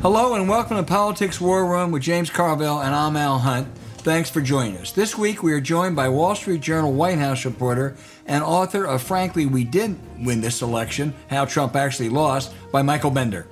[0.00, 3.68] Hello and welcome to Politics War Room with James Carville and I'm Al Hunt.
[3.98, 4.92] Thanks for joining us.
[4.92, 9.02] This week we are joined by Wall Street Journal White House reporter and author of
[9.02, 13.48] Frankly We Did Win This Election How Trump Actually Lost by Michael Bender.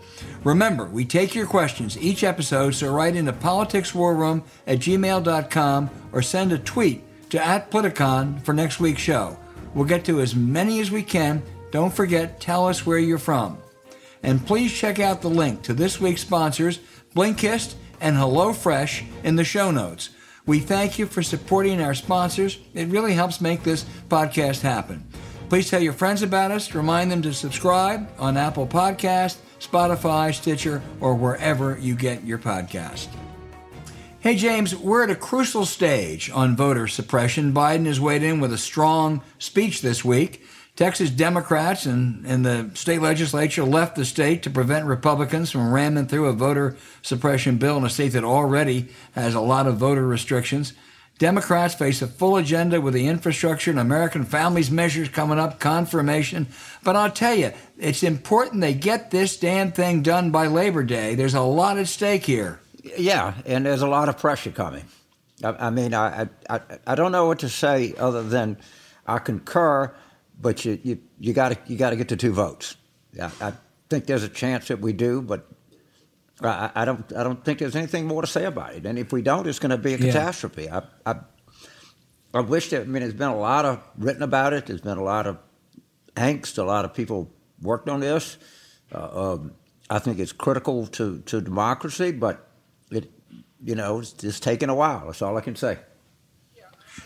[0.46, 6.52] Remember, we take your questions each episode, so write into politicswarroom at gmail.com or send
[6.52, 9.36] a tweet to at Politicon for next week's show.
[9.74, 11.42] We'll get to as many as we can.
[11.72, 13.58] Don't forget, tell us where you're from.
[14.22, 16.78] And please check out the link to this week's sponsors,
[17.12, 20.10] Blinkist and HelloFresh, in the show notes.
[20.46, 22.60] We thank you for supporting our sponsors.
[22.72, 25.08] It really helps make this podcast happen.
[25.48, 26.72] Please tell your friends about us.
[26.72, 33.08] Remind them to subscribe on Apple Podcast, Spotify, Stitcher, or wherever you get your podcast.
[34.20, 37.52] Hey, James, we're at a crucial stage on voter suppression.
[37.52, 40.44] Biden has weighed in with a strong speech this week.
[40.74, 46.06] Texas Democrats and, and the state legislature left the state to prevent Republicans from ramming
[46.06, 50.06] through a voter suppression bill in a state that already has a lot of voter
[50.06, 50.74] restrictions.
[51.18, 56.46] Democrats face a full agenda with the infrastructure and American families measures coming up, confirmation.
[56.84, 61.14] But I'll tell you, it's important they get this damn thing done by Labor Day.
[61.14, 62.60] There's a lot at stake here.
[62.98, 64.84] Yeah, and there's a lot of pressure coming.
[65.42, 68.58] I, I mean, I, I I don't know what to say other than
[69.06, 69.94] I concur
[70.40, 72.76] but you you you got to you got to get the two votes.
[73.40, 73.52] I
[73.88, 75.46] think there's a chance that we do, but
[76.42, 78.84] I, I, don't I don't think there's anything more to say about it.
[78.84, 80.64] And if we don't, it's going to be a catastrophe.
[80.64, 80.82] Yeah.
[81.04, 81.16] I, I
[82.34, 84.66] I wish that I mean there's been a lot of written about it.
[84.66, 85.38] There's been a lot of
[86.16, 86.58] angst.
[86.58, 87.32] A lot of people
[87.62, 88.36] worked on this.
[88.94, 89.52] Uh, um,
[89.88, 92.46] I think it's critical to, to democracy, but
[92.90, 93.10] it
[93.64, 95.06] you know it's, it's taken a while.
[95.06, 95.78] That's all I can say.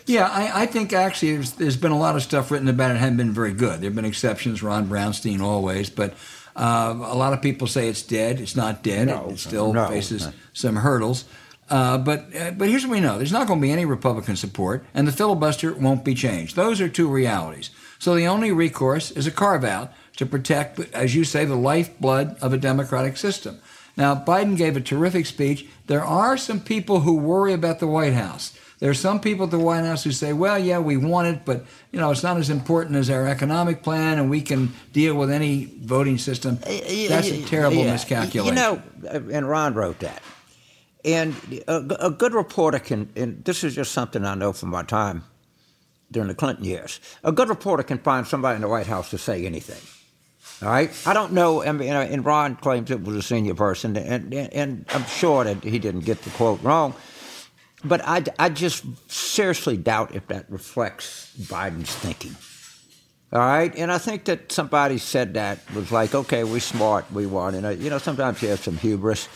[0.05, 2.97] Yeah, I, I think actually there's, there's been a lot of stuff written about it
[2.97, 3.81] hasn't been very good.
[3.81, 6.13] There have been exceptions, Ron Brownstein always, but
[6.55, 8.39] uh, a lot of people say it's dead.
[8.39, 9.07] It's not dead.
[9.07, 10.33] No, it, it still no, faces no.
[10.53, 11.25] some hurdles.
[11.69, 14.35] Uh, but uh, but here's what we know: there's not going to be any Republican
[14.35, 16.55] support, and the filibuster won't be changed.
[16.55, 17.69] Those are two realities.
[17.97, 22.35] So the only recourse is a carve out to protect, as you say, the lifeblood
[22.41, 23.59] of a democratic system.
[23.95, 25.67] Now, Biden gave a terrific speech.
[25.87, 28.57] There are some people who worry about the White House.
[28.81, 31.45] There are some people at the White House who say, well, yeah, we want it,
[31.45, 35.13] but you know, it's not as important as our economic plan, and we can deal
[35.13, 36.57] with any voting system.
[36.65, 37.91] Uh, uh, That's a terrible yeah.
[37.91, 38.45] miscalculation.
[38.45, 40.23] You know, uh, and Ron wrote that.
[41.05, 41.35] And
[41.67, 45.25] a, a good reporter can, and this is just something I know from my time
[46.09, 46.99] during the Clinton years.
[47.23, 49.81] A good reporter can find somebody in the White House to say anything.
[50.63, 51.63] All right, I don't know.
[51.63, 55.43] I mean, and Ron claims it was a senior person, and, and, and I'm sure
[55.43, 56.95] that he didn't get the quote wrong.
[57.83, 62.35] But I, I just seriously doubt if that reflects Biden's thinking.
[63.33, 67.25] All right, and I think that somebody said that was like, okay, we're smart, we
[67.25, 69.29] want, and you know, sometimes you have some hubris.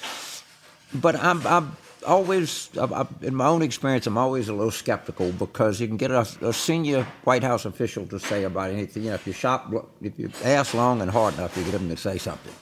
[0.94, 5.80] But I'm, I'm always, I'm, in my own experience, I'm always a little skeptical because
[5.80, 9.04] you can get a, a, senior White House official to say about anything.
[9.04, 11.90] You know, if you shop, if you ask long and hard enough, you get them
[11.90, 12.54] to say something.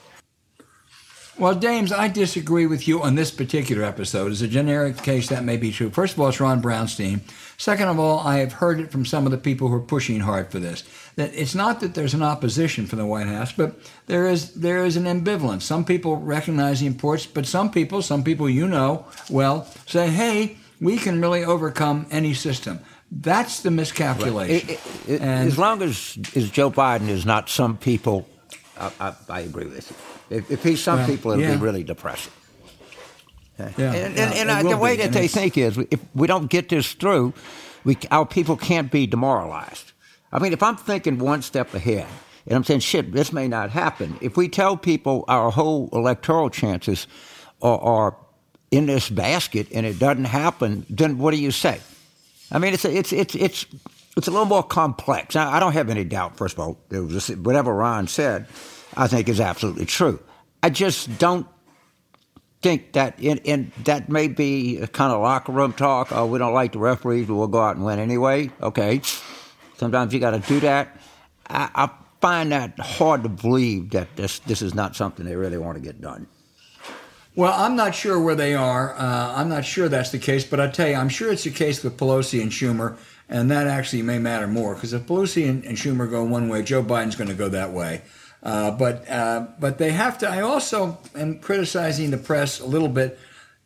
[1.36, 4.30] Well, James, I disagree with you on this particular episode.
[4.30, 5.90] As a generic case, that may be true.
[5.90, 7.22] First of all, it's Ron Brownstein.
[7.56, 10.20] Second of all, I have heard it from some of the people who are pushing
[10.20, 10.84] hard for this.
[11.16, 13.74] That it's not that there's an opposition from the White House, but
[14.06, 15.62] there is there is an ambivalence.
[15.62, 20.56] Some people recognize the importance, but some people, some people you know well, say, "Hey,
[20.80, 22.78] we can really overcome any system."
[23.10, 24.68] That's the miscalculation.
[24.68, 24.80] Right.
[25.08, 28.28] It, it, as long as, as Joe Biden is not some people,
[28.78, 30.13] I, I, I agree with you.
[30.30, 31.56] If, if he's some well, people, it'll yeah.
[31.56, 32.32] be really depressing.
[33.58, 36.26] Yeah, and, and, yeah, and, and uh, the way that they think is, if we
[36.26, 37.34] don't get this through,
[37.84, 39.92] we, our people can't be demoralized.
[40.32, 42.06] I mean, if I'm thinking one step ahead,
[42.46, 44.18] and I'm saying, shit, this may not happen.
[44.20, 47.06] If we tell people our whole electoral chances
[47.62, 48.16] are, are
[48.70, 51.80] in this basket and it doesn't happen, then what do you say?
[52.50, 53.66] I mean, it's a, it's it's it's
[54.16, 55.36] it's a little more complex.
[55.36, 56.36] I, I don't have any doubt.
[56.36, 58.46] First of all, was, whatever Ron said
[58.96, 60.20] I think is absolutely true.
[60.62, 61.46] I just don't
[62.62, 66.12] think that in, in that may be a kind of locker room talk.
[66.12, 68.50] Oh, we don't like the referees, but we'll go out and win anyway.
[68.62, 69.02] Okay.
[69.76, 70.96] Sometimes you got to do that.
[71.46, 75.58] I, I find that hard to believe that this this is not something they really
[75.58, 76.26] want to get done.
[77.36, 78.94] Well, I'm not sure where they are.
[78.94, 81.50] Uh, I'm not sure that's the case, but I tell you, I'm sure it's the
[81.50, 82.96] case with Pelosi and Schumer,
[83.28, 86.62] and that actually may matter more because if Pelosi and, and, Schumer go one way,
[86.62, 88.02] Joe Biden's going to go that way.
[88.44, 90.28] Uh, but uh, but they have to.
[90.28, 93.18] I also am criticizing the press a little bit.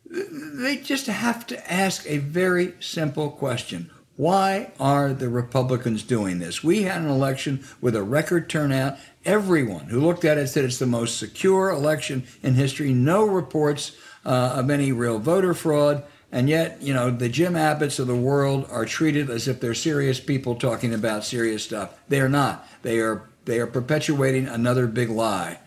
[0.09, 6.63] They just have to ask a very simple question: Why are the Republicans doing this?
[6.63, 8.97] We had an election with a record turnout.
[9.25, 12.93] Everyone who looked at it said it's the most secure election in history.
[12.93, 16.03] No reports uh, of any real voter fraud.
[16.31, 19.73] And yet, you know, the Jim Abbotts of the world are treated as if they're
[19.73, 21.97] serious people talking about serious stuff.
[22.07, 22.67] They are not.
[22.83, 25.59] They are they are perpetuating another big lie.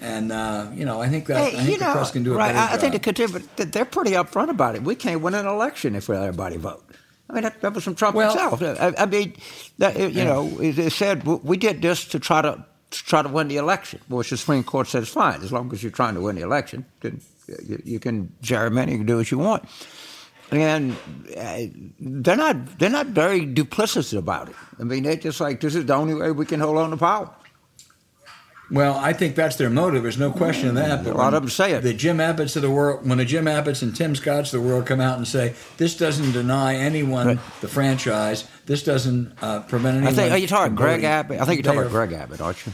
[0.00, 2.34] And uh, you know, I think that hey, I think the know, press can do
[2.34, 4.82] a right, better I, I think they but they're pretty upfront about it.
[4.82, 6.84] We can't win an election if we let everybody vote.
[7.28, 8.62] I mean, that, that was from Trump well, himself.
[8.62, 9.34] I, I mean,
[9.78, 10.24] that, you yeah.
[10.24, 14.00] know, it said we did this to try to, to try to win the election,
[14.08, 16.84] which the Supreme Court says fine as long as you're trying to win the election.
[17.02, 17.20] You,
[17.64, 19.68] you, you can gerrymander, you can do what you want
[20.50, 20.96] and
[21.36, 21.58] uh,
[22.00, 24.56] they're not they're not very duplicitous about it.
[24.78, 26.96] I mean, they're just like this is the only way we can hold on to
[26.96, 27.30] power.
[28.70, 30.04] Well, I think that's their motive.
[30.04, 31.02] There's no question of that.
[31.02, 31.80] But a lot of them say it.
[31.80, 34.68] The Jim Abbotts of the world, when the Jim Abbotts and Tim Scotts of the
[34.68, 37.38] world come out and say this doesn't deny anyone right.
[37.60, 40.12] the franchise, this doesn't uh, prevent anyone.
[40.12, 41.40] I think are you talking Greg Abbott?
[41.40, 42.72] I think you're talking about Greg Abbott, aren't you?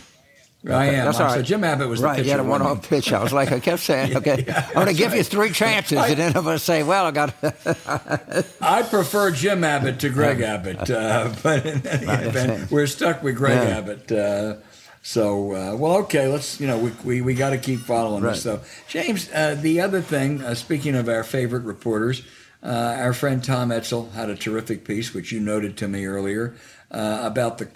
[0.74, 1.04] I am.
[1.04, 1.34] That's all right.
[1.36, 2.18] So Jim Abbott was right.
[2.18, 3.12] The you had a one-off pitch.
[3.12, 5.18] I was like, I kept saying, okay, yeah, I'm going to give right.
[5.18, 7.34] you three chances, I, and then I'm going to say, well, I got.
[8.60, 13.36] I prefer Jim Abbott to Greg Abbott, uh, but in any event, we're stuck with
[13.36, 13.78] Greg yeah.
[13.78, 14.12] Abbott.
[14.12, 14.56] Uh,
[15.02, 18.32] so, uh, well, okay, let's, you know, we, we, we got to keep following right.
[18.32, 18.42] this.
[18.42, 22.22] So, James, uh, the other thing, uh, speaking of our favorite reporters,
[22.60, 26.56] uh, our friend Tom Edsall had a terrific piece, which you noted to me earlier,
[26.90, 27.68] about the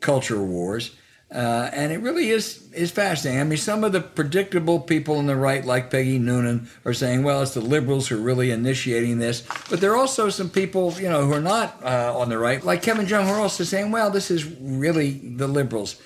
[0.00, 0.96] culture wars.
[1.34, 3.40] Uh, and it really is is fascinating.
[3.40, 7.24] I mean, some of the predictable people on the right, like Peggy Noonan, are saying,
[7.24, 10.92] "Well, it's the liberals who are really initiating this." But there are also some people,
[10.92, 13.64] you know, who are not uh, on the right, like Kevin Young, who are also
[13.64, 15.96] saying, "Well, this is really the liberals."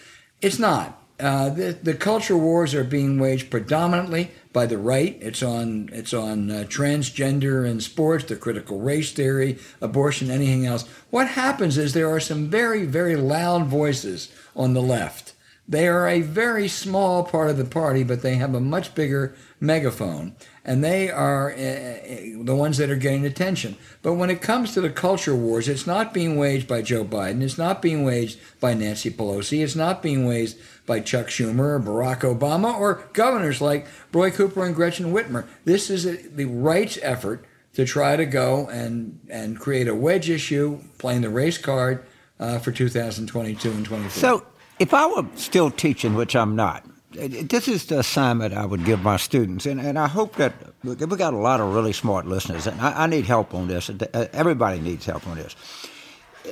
[0.40, 0.98] It's not.
[1.20, 5.18] Uh, the, the culture wars are being waged predominantly by the right.
[5.20, 10.84] It's on it's on uh, transgender and sports, the critical race theory, abortion, anything else.
[11.10, 15.32] What happens is there are some very very loud voices on the left.
[15.70, 19.36] They are a very small part of the party, but they have a much bigger
[19.60, 20.34] megaphone,
[20.64, 23.76] and they are uh, the ones that are getting attention.
[24.00, 27.42] But when it comes to the culture wars, it's not being waged by Joe Biden.
[27.42, 29.62] It's not being waged by Nancy Pelosi.
[29.62, 30.56] It's not being waged
[30.86, 35.46] by Chuck Schumer or Barack Obama or governors like Roy Cooper and Gretchen Whitmer.
[35.66, 37.44] This is a, the right's effort
[37.74, 42.06] to try to go and, and create a wedge issue, playing the race card
[42.40, 44.10] uh, for 2022 and 24.
[44.10, 44.46] So,
[44.78, 49.02] if I were still teaching, which I'm not, this is the assignment I would give
[49.02, 50.52] my students, and, and I hope that
[50.84, 53.90] we've got a lot of really smart listeners, and I, I need help on this.
[54.14, 55.56] Everybody needs help on this.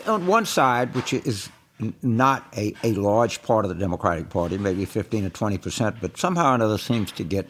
[0.07, 1.49] On one side, which is
[2.03, 6.17] not a, a large part of the Democratic Party, maybe 15 or 20 percent, but
[6.17, 7.49] somehow or another seems to get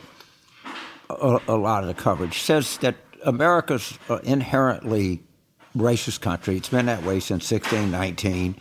[1.08, 5.22] a, a lot of the coverage, says that America's inherently
[5.76, 6.56] racist country.
[6.56, 8.56] It's been that way since 1619.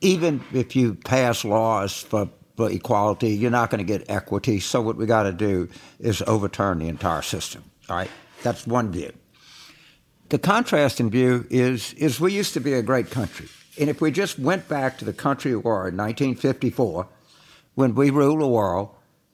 [0.00, 4.60] Even if you pass laws for, for equality, you're not going to get equity.
[4.60, 5.68] So what we got to do
[5.98, 7.64] is overturn the entire system.
[7.88, 8.10] All right,
[8.42, 9.12] that's one view.
[10.30, 14.00] The contrast in view is is we used to be a great country, and if
[14.00, 17.06] we just went back to the country we were in 1954,
[17.74, 18.90] when we ruled the world,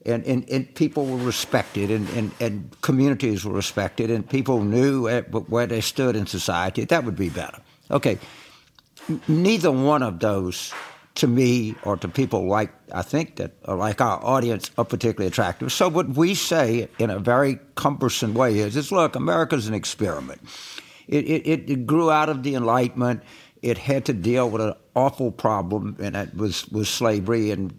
[0.06, 5.08] and, and, and people were respected and, and, and communities were respected and people knew
[5.08, 7.58] where they stood in society, that would be better.
[7.90, 8.18] Okay,
[9.28, 10.72] neither one of those
[11.16, 15.26] to me or to people like I think that are like our audience are particularly
[15.26, 15.72] attractive.
[15.72, 20.40] So what we say in a very cumbersome way is, is look, America's an experiment.
[21.08, 23.22] It, it, it grew out of the Enlightenment.
[23.62, 27.50] It had to deal with an awful problem, and that was, was slavery.
[27.50, 27.72] And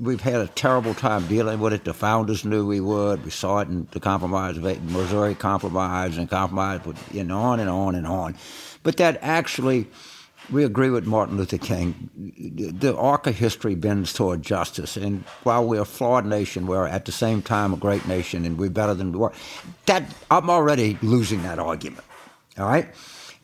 [0.00, 1.84] we've had a terrible time dealing with it.
[1.84, 3.24] The founders knew we would.
[3.24, 6.80] We saw it in the Compromise, of Missouri Compromise, and Compromise,
[7.12, 8.36] and on and on and on.
[8.82, 9.86] But that actually,
[10.50, 12.10] we agree with Martin Luther King.
[12.14, 17.06] The arc of history bends toward justice, and while we're a flawed nation, we're at
[17.06, 19.32] the same time a great nation, and we're better than we were.
[19.86, 22.04] That I'm already losing that argument.
[22.58, 22.88] All right,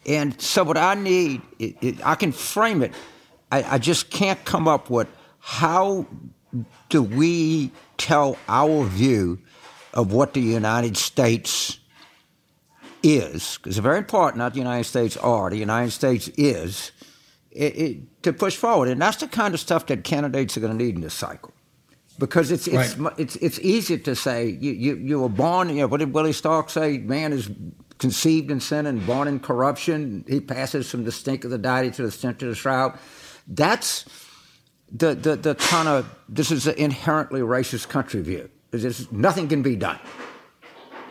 [0.07, 2.93] and so what I need, it, it, I can frame it.
[3.53, 5.09] I, I just can't come up with
[5.41, 6.07] how
[6.89, 9.39] do we tell our view
[9.95, 11.79] of what the United States
[13.03, 16.93] is, because it's very important, not the United States are, the United States is,
[17.51, 18.89] it, it, to push forward.
[18.89, 21.53] And that's the kind of stuff that candidates are going to need in this cycle.
[22.19, 23.15] Because it's it's, right.
[23.17, 25.71] it's it's easy to say you, you you were born.
[25.71, 26.99] You know what did Willie Stark say?
[26.99, 27.49] Man is
[28.01, 30.25] conceived in sin and born in corruption.
[30.27, 32.99] He passes from the stink of the deity to the stench of the shroud.
[33.47, 34.05] That's
[34.91, 38.51] the the, the kind of this is an inherently racist country view.
[38.73, 39.99] There's, nothing can be done.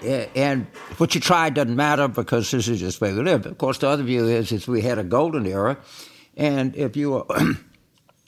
[0.02, 0.66] And
[0.98, 3.46] what you try doesn't matter because this is just where we live.
[3.46, 5.78] Of course, the other view is is we had a golden era,
[6.38, 7.26] and if you were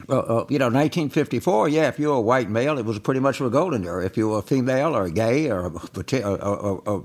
[0.10, 3.20] Uh, uh, you know, 1954, yeah, if you were a white male, it was pretty
[3.20, 4.06] much a golden era.
[4.06, 5.72] If you were a female or a gay or a,
[6.24, 7.04] a, a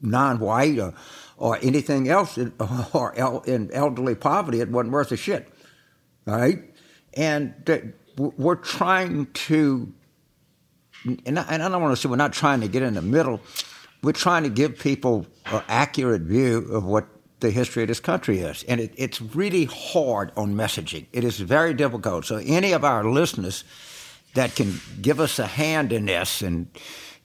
[0.00, 0.94] non-white or,
[1.36, 2.38] or anything else,
[2.92, 5.48] or in elderly poverty, it wasn't worth a shit,
[6.24, 6.62] right?
[7.14, 7.54] And
[8.16, 9.92] we're trying to,
[11.24, 13.02] and I, and I don't want to say we're not trying to get in the
[13.02, 13.40] middle.
[14.02, 17.06] We're trying to give people an accurate view of what
[17.40, 18.64] the history of this country is.
[18.64, 21.06] And it, it's really hard on messaging.
[21.12, 22.24] It is very difficult.
[22.24, 23.64] So, any of our listeners
[24.34, 26.68] that can give us a hand in this and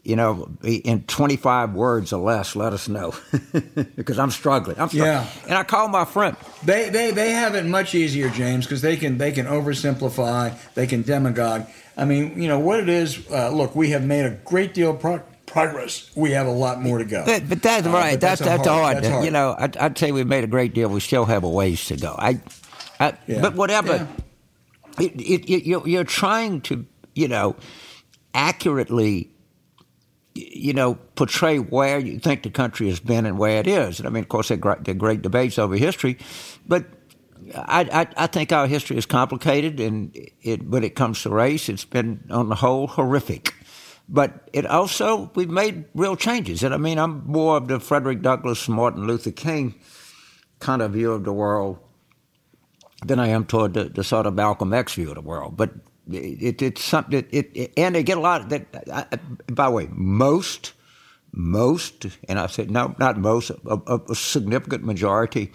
[0.04, 3.14] you know, in 25 words or less, let us know
[3.96, 4.80] because I'm struggling.
[4.80, 5.12] I'm struggling.
[5.12, 5.28] Yeah.
[5.44, 6.36] And I call my friend.
[6.64, 10.88] They, they, they have it much easier, James, because they can, they can oversimplify, they
[10.88, 11.68] can demagogue.
[11.96, 14.92] I mean, you know, what it is, uh, look, we have made a great deal
[14.92, 16.10] of pro- progress.
[16.16, 17.24] We have a lot more to go.
[17.26, 18.14] But, but that's uh, right.
[18.14, 18.98] But that's that's, hard, hard.
[18.98, 19.26] that's, hard.
[19.26, 20.90] You know, I'd, I'd, say we've made a great deal.
[20.90, 22.16] We still have a ways to go.
[22.18, 22.40] I,
[23.00, 23.42] I yeah.
[23.42, 23.96] but whatever.
[23.96, 25.06] Yeah.
[25.06, 27.56] It, it, it, you're, you're trying to, you know,
[28.34, 29.30] accurately,
[30.34, 34.00] you know, portray where you think the country has been and where it is.
[34.00, 36.18] And I mean, of course, there are great, great debates over history,
[36.68, 36.86] but
[37.56, 41.70] I, I, I, think our history is complicated, and it, when it comes to race,
[41.70, 43.54] it's been on the whole horrific.
[44.08, 46.64] But it also, we've made real changes.
[46.64, 49.76] And I mean, I'm more of the Frederick Douglass, Martin Luther King
[50.60, 51.80] kind of view of the world
[53.06, 55.58] than I am toward the, the sort of Malcolm X view of the world.
[55.58, 55.72] But
[56.14, 58.66] it, it's something, it, it, and they get a lot of that.
[58.92, 59.18] I,
[59.52, 60.74] by the way, most,
[61.32, 65.52] most, and I said, no, not most, a, a, a significant majority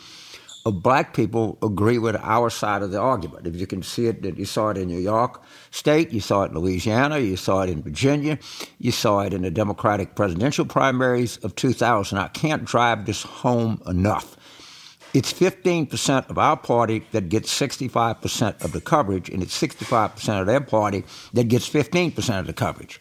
[0.67, 3.47] of black people agree with our side of the argument.
[3.47, 6.51] If you can see it, you saw it in New York State, you saw it
[6.51, 8.37] in Louisiana, you saw it in Virginia,
[8.79, 12.19] you saw it in the Democratic presidential primaries of 2000.
[12.19, 14.36] I can't drive this home enough.
[15.17, 20.47] It's 15% of our party that gets 65% of the coverage, and it's 65% of
[20.47, 23.01] their party that gets 15% of the coverage.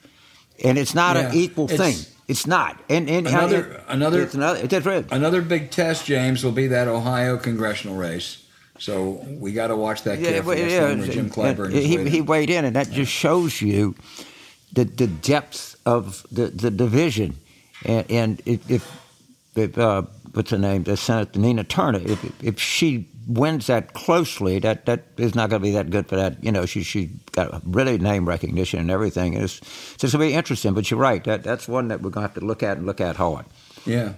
[0.63, 1.93] And it's not yeah, an equal thing.
[2.29, 2.81] It's not.
[2.87, 6.87] And, and another it, another it's another it's another big test, James, will be that
[6.87, 8.45] Ohio congressional race.
[8.79, 10.61] So we got to watch that carefully.
[10.61, 11.73] Yeah, yeah, Jim Clyburn.
[11.73, 13.93] He, he weighed in, and that just shows you
[14.71, 17.35] the the depth of the the division.
[17.83, 20.03] And, and if, if uh,
[20.35, 25.05] what's her name, the Senator Nina Turner, if if she wins that closely, that that
[25.17, 26.43] is not going to be that good for that.
[26.43, 29.33] You know, she she got really name recognition and everything.
[29.33, 30.73] it's, it's going to be interesting.
[30.73, 31.23] But you're right.
[31.23, 33.45] That that's one that we're going to have to look at and look at hard.
[33.85, 34.13] Yeah.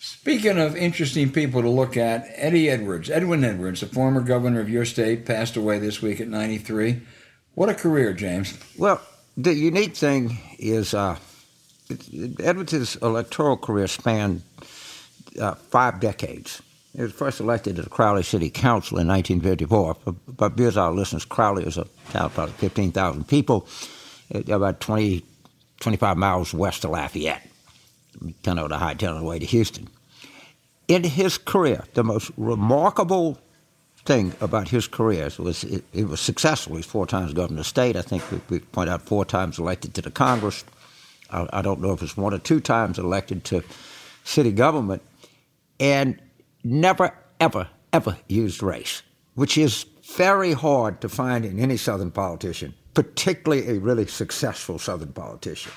[0.00, 4.70] Speaking of interesting people to look at, Eddie Edwards, Edwin Edwards, the former governor of
[4.70, 7.00] your state, passed away this week at 93.
[7.54, 8.56] What a career, James.
[8.76, 9.00] Well,
[9.36, 11.16] the unique thing is uh,
[12.38, 14.42] Edwards' electoral career spanned
[15.38, 16.62] uh, five decades.
[16.94, 19.96] He was first elected to the Crowley City Council in 1954.
[20.36, 23.66] But because our listeners, Crowley is a town of about 15,000 people,
[24.48, 25.24] about 20,
[25.80, 27.46] 25 miles west of Lafayette,
[28.42, 29.88] kind of the high town on the way to Houston.
[30.88, 33.38] In his career, the most remarkable
[34.08, 36.76] thing about his career was it, it was successful.
[36.76, 37.94] He's four times governor of the state.
[37.94, 40.64] I think we, we point out four times elected to the Congress.
[41.30, 43.62] I, I don't know if it's one or two times elected to
[44.24, 45.02] city government.
[45.80, 46.20] And
[46.64, 49.02] never, ever, ever used race,
[49.34, 55.12] which is very hard to find in any Southern politician, particularly a really successful Southern
[55.12, 55.72] politician.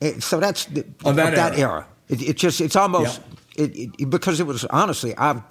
[0.00, 1.70] It, so that's the, of that, that era.
[1.70, 1.86] era.
[2.08, 3.20] It, it, just it's almost
[3.56, 3.66] yeah.
[3.66, 5.42] it, because it was honestly i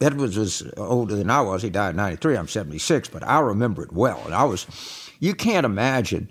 [0.00, 1.62] Edwards was older than I was.
[1.62, 2.36] He died in '93.
[2.36, 4.20] I'm 76, but I remember it well.
[4.24, 4.66] And I was,
[5.20, 6.28] you can't imagine,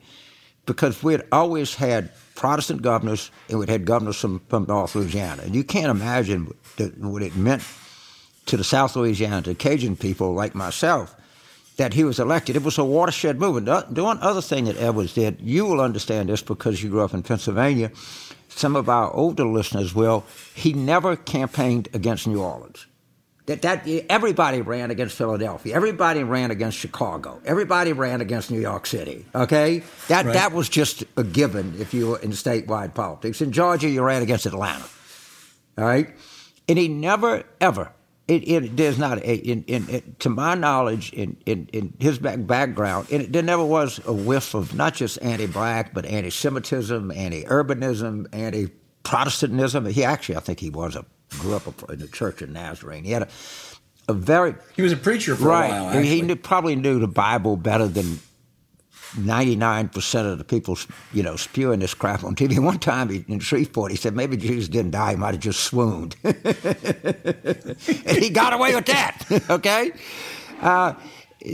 [0.66, 5.44] because we had always had Protestant governors, and we had governors from, from North Louisiana.
[5.44, 6.54] And you can't imagine
[6.98, 7.64] what it meant
[8.48, 11.16] to the South Louisiana, to Cajun people like myself,
[11.78, 12.56] that he was elected.
[12.56, 13.94] It was a watershed movement.
[13.96, 17.14] The one other thing that Edwards did, you will understand this because you grew up
[17.14, 17.92] in Pennsylvania.
[18.50, 20.26] Some of our older listeners will.
[20.54, 22.86] He never campaigned against New Orleans.
[23.48, 25.76] That, that everybody ran against Philadelphia.
[25.76, 27.42] Everybody ran against Chicago.
[27.44, 29.26] Everybody ran against New York City.
[29.34, 30.34] Okay, that Right.
[30.34, 33.42] that was just a given if you were in statewide politics.
[33.42, 34.86] In Georgia, you ran against Atlanta.
[35.78, 36.16] All right,
[36.70, 37.92] and he never ever.
[38.28, 42.20] It, it there's not a, in, in, in to my knowledge in, in, in his
[42.20, 48.28] back, background it, there never was a whiff of not just anti-black but anti-Semitism, anti-urbanism,
[48.32, 49.86] anti-Protestantism.
[49.88, 51.06] He actually, I think he was a
[51.40, 53.04] grew up in the Church of Nazarene.
[53.04, 53.28] He had a,
[54.10, 55.68] a very He was a preacher for right.
[55.68, 56.02] a while.
[56.04, 58.20] he knew, probably knew the Bible better than
[59.18, 60.78] ninety nine percent of the people,
[61.14, 62.60] you know, spewing this crap on TV.
[62.64, 65.62] One time he, in Shreveport, he said maybe Jesus didn't die; he might have just
[65.64, 66.36] swooned, and
[68.18, 69.26] he got away with that.
[69.50, 69.92] okay,
[70.62, 70.94] uh,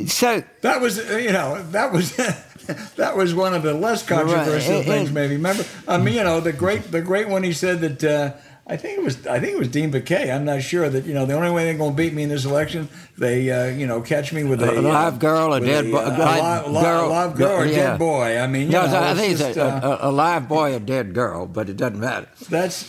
[0.08, 4.86] so That was, you know, that was that was one of the less controversial Right.
[4.86, 5.12] things.
[5.12, 7.44] Maybe remember, I mean, you know, the great the great one.
[7.44, 8.34] He said that uh,
[8.70, 10.34] I think it was I think it was Dean McKay.
[10.34, 12.30] I'm not sure that you know the only way they're going to beat me in
[12.30, 15.90] this election, they uh, you know catch me with a, A live girl, a dead
[15.90, 17.76] bo- uh, a, live li- li- girl- live girl, a yeah.
[17.76, 18.38] dead boy.
[18.38, 20.76] I mean, you no, know, I think just, it's a, uh, a, a live boy,
[20.76, 22.28] a dead girl, but it doesn't matter.
[22.50, 22.84] that's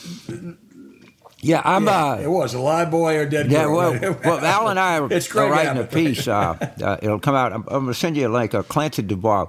[1.40, 1.84] Yeah, I'm.
[1.84, 3.76] yeah, uh, it was a live boy or dead Yeah, girl.
[3.76, 6.26] well, well, Al and I are, it's are great writing a piece.
[6.26, 7.52] Uh, uh, it'll come out.
[7.52, 8.52] I'm, I'm going to send you a link.
[8.52, 9.48] Uh, Clancy DuBos,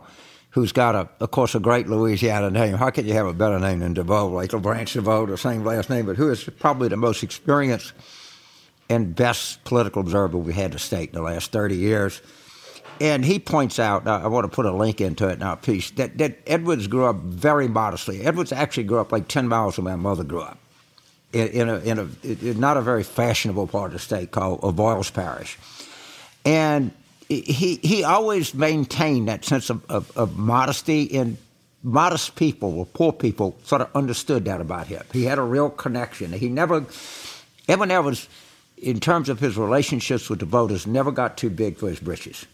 [0.51, 2.75] who's got, a, of course, a great Louisiana name.
[2.75, 5.89] How can you have a better name than DeVoe, like LeBranch DeVoe, the same last
[5.89, 7.93] name, but who is probably the most experienced
[8.89, 12.21] and best political observer we had in the state in the last 30 years.
[12.99, 16.17] And he points out, I want to put a link into it our piece, that,
[16.17, 18.21] that Edwards grew up very modestly.
[18.21, 20.57] Edwards actually grew up like 10 miles from where my mother grew up
[21.31, 25.13] in, in, a, in, a, not a very fashionable part of the state called Avoyelles
[25.13, 25.57] Parish.
[26.43, 26.91] And
[27.29, 31.37] he, he always maintained that sense of, of, of modesty, and
[31.83, 35.03] modest people or poor people sort of understood that about him.
[35.13, 36.33] He had a real connection.
[36.33, 36.85] He never,
[37.67, 38.27] Edwin Evans,
[38.77, 42.45] in terms of his relationships with the voters, never got too big for his britches,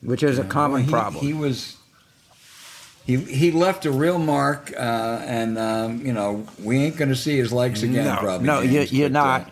[0.00, 1.24] which is a common Well, he, problem.
[1.24, 1.76] He was.
[3.04, 7.14] He, he left a real mark, uh, and um, you know we ain't going to
[7.14, 8.04] see his legs again.
[8.04, 8.46] no, probably.
[8.46, 9.42] no, James, you, uh, not.
[9.42, 9.48] it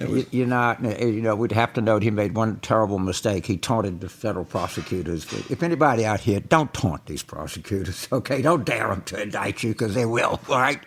[0.00, 0.84] was- You- You're not.
[0.84, 3.46] uh, You know, we'd have to note he made one terrible mistake.
[3.46, 5.26] He taunted the federal prosecutors.
[5.50, 8.08] If anybody out here, don't taunt these prosecutors.
[8.12, 10.40] Okay, don't dare them to indict you because they will.
[10.48, 10.80] All right,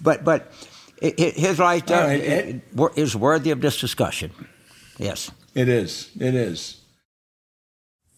[0.00, 0.52] but but
[1.02, 2.62] i- i- his right All uh, right, Ed-
[2.96, 4.30] is worthy of this discussion.
[4.98, 5.30] Yes.
[5.54, 6.10] It is.
[6.18, 6.80] It is.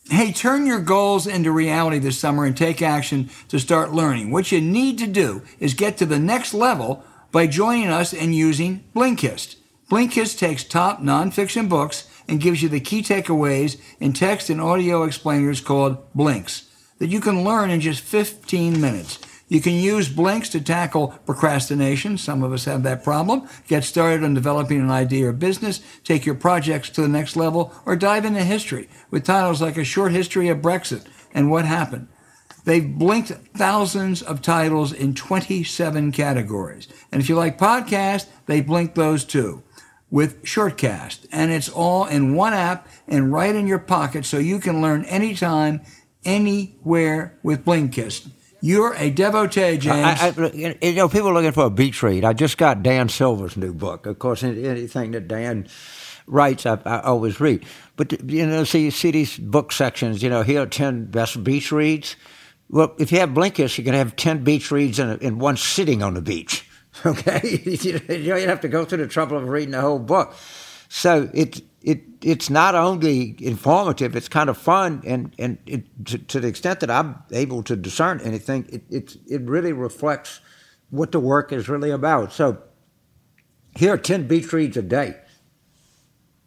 [0.08, 4.30] Hey, turn your goals into reality this summer and take action to start learning.
[4.30, 8.32] What you need to do is get to the next level by joining us and
[8.34, 9.56] using Blinkist.
[9.88, 15.04] Blinkist takes top nonfiction books and gives you the key takeaways in text and audio
[15.04, 16.68] explainers called Blinks
[16.98, 19.20] that you can learn in just 15 minutes.
[19.46, 22.18] You can use Blinks to tackle procrastination.
[22.18, 23.48] Some of us have that problem.
[23.68, 27.72] Get started on developing an idea or business, take your projects to the next level,
[27.84, 32.08] or dive into history with titles like A Short History of Brexit and What Happened.
[32.64, 36.88] They've blinked thousands of titles in 27 categories.
[37.12, 39.62] And if you like podcasts, they blink those too
[40.10, 41.26] with Shortcast.
[41.32, 45.04] And it's all in one app and right in your pocket so you can learn
[45.04, 45.82] anytime,
[46.24, 48.30] anywhere with Blinkist.
[48.60, 50.20] You're a devotee, James.
[50.20, 52.24] I, I, you know, people are looking for a beach read.
[52.24, 54.06] I just got Dan Silva's new book.
[54.06, 55.68] Of course, anything that Dan
[56.26, 57.64] writes, I, I always read.
[57.96, 60.22] But you know, see, see these book sections.
[60.22, 62.16] You know, here are ten best beach reads.
[62.68, 66.02] Well, if you have Blinkist, you can have ten beach reads in, in one sitting
[66.02, 66.68] on the beach.
[67.06, 70.34] Okay, you don't have to go through the trouble of reading the whole book.
[70.88, 76.18] So it it it's not only informative; it's kind of fun, and and it, to,
[76.18, 80.40] to the extent that I'm able to discern anything, it it it really reflects
[80.90, 82.32] what the work is really about.
[82.32, 82.62] So
[83.76, 85.16] here are ten beach reads a day.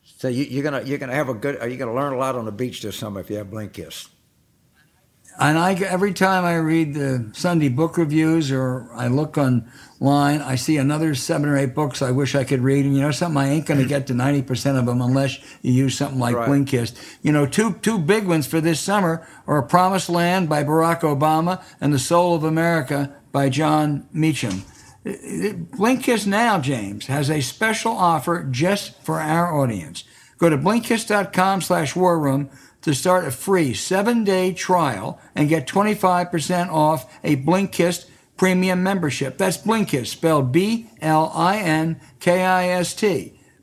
[0.02, 1.60] So you, you're gonna you're gonna have a good.
[1.62, 4.10] You're gonna learn a lot on the beach this summer if you have Blinkist.
[5.40, 10.56] And I, every time I read the Sunday book reviews or I look online, I
[10.56, 12.84] see another seven or eight books I wish I could read.
[12.86, 15.72] And you know something, I ain't going to get to 90% of them unless you
[15.72, 16.50] use something like Right.
[16.50, 17.18] Blinkist.
[17.22, 21.02] You know, two, two big ones for this summer are A Promised Land by Barack
[21.02, 24.64] Obama and The Soul of America by Jon Meacham.
[25.06, 30.04] Blinkist now, James, has a special offer just for our audience.
[30.38, 32.50] Go to Blinkist.com slash war room
[32.82, 39.38] to start a free seven-day trial and get 25% off a Blinkist premium membership.
[39.38, 41.00] That's Blinkist, spelled B-L-I-N-K-I-S-T.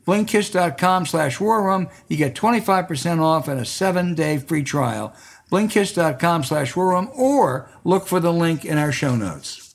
[0.05, 1.89] Blinkist.com slash war room.
[2.07, 5.13] You get 25% off and a seven-day free trial.
[5.51, 9.66] Blinkist.com slash war room or look for the link in our show notes.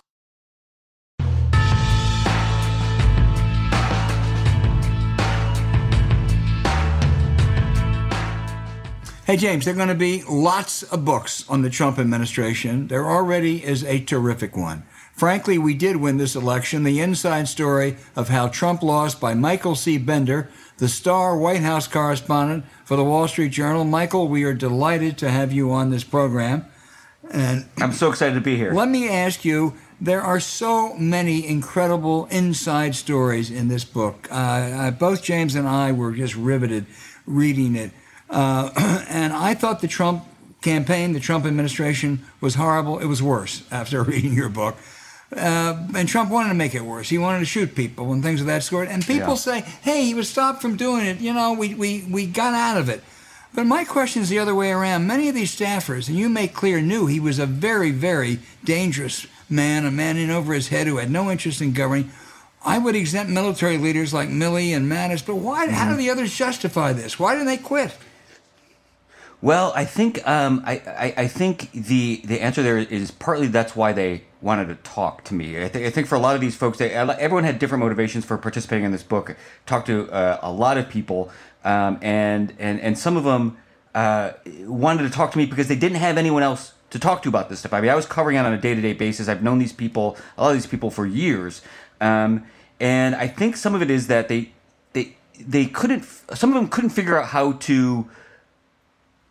[9.33, 12.89] Hey, James, there are going to be lots of books on the Trump administration.
[12.89, 14.83] There already is a terrific one.
[15.15, 16.83] Frankly, we did win this election.
[16.83, 19.97] The inside story of how Trump lost by Michael C.
[19.97, 23.87] Bender, the star White House correspondent for the Wall Street Journal.
[23.87, 26.67] Michael, we are delighted to have you on this program.
[27.31, 28.75] And I'm so excited to be here.
[28.75, 34.29] Let me ask you there are so many incredible inside stories in this book.
[34.31, 36.85] Uh, uh, both James and I were just riveted
[37.25, 37.93] reading it.
[38.33, 38.71] Uh,
[39.09, 40.25] and I thought the Trump
[40.63, 42.99] campaign, the Trump administration was horrible.
[42.99, 44.77] It was worse after reading your book.
[45.35, 47.09] Uh, and Trump wanted to make it worse.
[47.09, 48.89] He wanted to shoot people and things of that sort.
[48.89, 49.35] And people yeah.
[49.35, 51.21] say, hey, he was stopped from doing it.
[51.21, 53.03] You know, we, we, we got out of it.
[53.55, 55.07] But my question is the other way around.
[55.07, 59.27] Many of these staffers, and you make clear, knew he was a very, very dangerous
[59.49, 62.11] man, a man in over his head who had no interest in governing.
[62.65, 65.67] I would exempt military leaders like Milley and Mattis, but why?
[65.67, 65.75] Mm-hmm.
[65.75, 67.19] How do the others justify this?
[67.19, 67.97] Why didn't they quit?
[69.43, 73.75] Well, I think um, I, I, I, think the the answer there is partly that's
[73.75, 75.65] why they wanted to talk to me.
[75.65, 78.25] I, th- I think for a lot of these folks, they, everyone had different motivations
[78.25, 79.37] for participating in this book.
[79.67, 81.33] Talked to uh, a lot of people,
[81.65, 83.59] um, and and and some of them
[83.97, 87.29] uh, wanted to talk to me because they didn't have anyone else to talk to
[87.29, 87.73] about this stuff.
[87.73, 89.27] I mean, I was covering it on a day to day basis.
[89.27, 91.63] I've known these people, a lot of these people, for years,
[92.01, 92.47] um,
[92.79, 94.53] and I think some of it is that they
[94.93, 96.05] they they couldn't.
[96.33, 98.09] Some of them couldn't figure out how to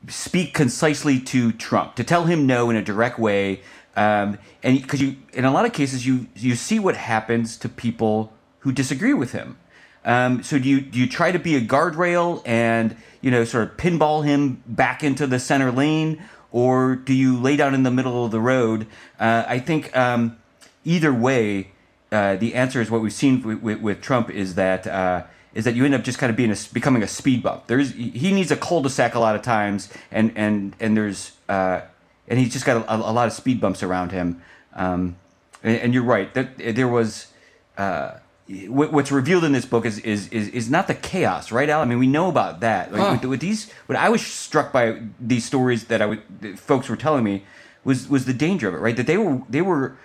[0.08, 3.62] speak concisely to Trump, to tell him no in a direct way.
[3.96, 7.70] Um, and because you, in a lot of cases, you you see what happens to
[7.70, 9.58] people who disagree with him.
[10.04, 13.64] Um, so do you do you try to be a guardrail and you know sort
[13.70, 17.92] of pinball him back into the center lane, or do you lay down in the
[17.92, 18.88] middle of the road?
[19.20, 20.38] Uh, I think um,
[20.84, 21.72] either way,
[22.12, 25.66] uh, the answer is what we've seen with, with, with Trump is that uh, is
[25.66, 27.68] that you end up just kind of being a, becoming a speed bump.
[27.68, 31.82] There's he needs a cul-de-sac a lot of times, and and and there's uh,
[32.28, 34.42] and he's just got a, a, lot of speed bumps around him.
[34.74, 35.18] Um,
[35.64, 37.28] and, and, you're right that there was.
[37.78, 38.14] Uh,
[38.68, 41.82] what's revealed in this book is, is is is not the chaos, right, Al?
[41.82, 42.92] I mean, we know about that.
[42.92, 43.18] Like, huh.
[43.22, 46.98] with, with, these, what I was struck by these stories that I would, folks were
[46.98, 47.44] telling me
[47.84, 48.96] was was the danger of it, right?
[48.96, 49.96] That they were they were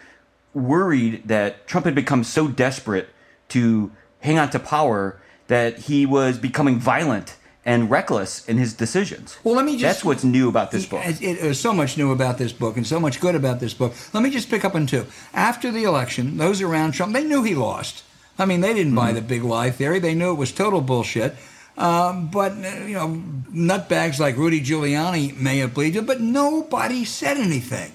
[0.54, 3.08] worried that Trump had become so desperate
[3.48, 9.36] to hang on to power that he was becoming violent and reckless in his decisions.
[9.42, 9.82] Well, let me just.
[9.82, 11.04] That's what's new about this book.
[11.04, 13.74] It, it, there's so much new about this book and so much good about this
[13.74, 13.92] book.
[14.14, 15.06] Let me just pick up on two.
[15.34, 18.04] After the election, those around Trump, they knew he lost.
[18.38, 19.16] I mean, they didn't buy mm-hmm.
[19.16, 19.98] the big lie theory.
[19.98, 21.34] They knew it was total bullshit.
[21.76, 27.04] Um, but, uh, you know, nutbags like Rudy Giuliani may have believed it, but nobody
[27.04, 27.92] said anything,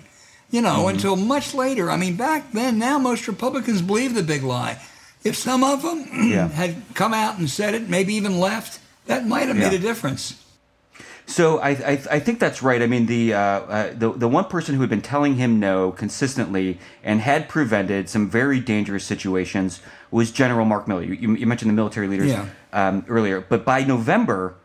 [0.51, 0.89] you know, mm-hmm.
[0.89, 1.89] until much later.
[1.89, 4.79] I mean, back then, now most Republicans believe the big lie.
[5.23, 6.47] If some of them yeah.
[6.47, 9.79] had come out and said it, maybe even left, that might have made yeah.
[9.79, 10.41] a difference.
[11.25, 12.81] So I, I, I think that's right.
[12.81, 15.91] I mean the, uh, uh, the the one person who had been telling him no
[15.91, 21.07] consistently and had prevented some very dangerous situations was General Mark Milley.
[21.21, 22.47] You, you mentioned the military leaders yeah.
[22.73, 24.55] um, earlier, but by November,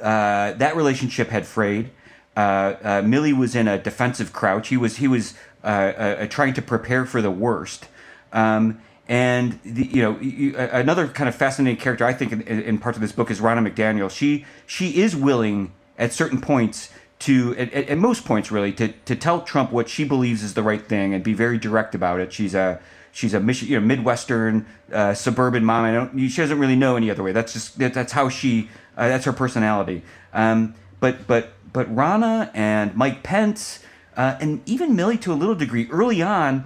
[0.00, 1.90] uh, that relationship had frayed.
[2.36, 4.68] Uh, uh, Milley was in a defensive crouch.
[4.68, 7.86] He was he was uh, trying to prepare for the worst.
[8.32, 12.78] Um, and the, you know, you, another kind of fascinating character I think in, in,
[12.78, 14.10] parts of this book is Ronna McDaniel.
[14.10, 16.90] She she is willing at certain points
[17.20, 20.62] to at, at, most points really to, to tell Trump what she believes is the
[20.62, 22.32] right thing and be very direct about it.
[22.32, 22.80] She's a
[23.12, 25.84] she's a you know midwestern uh, suburban mom.
[25.84, 27.32] I don't she doesn't really know any other way.
[27.32, 30.02] That's just that, that's how she uh, that's her personality.
[30.32, 33.80] Um, but but but Ronna and Mike Pence
[34.16, 36.64] uh, and even Milley to a little degree early on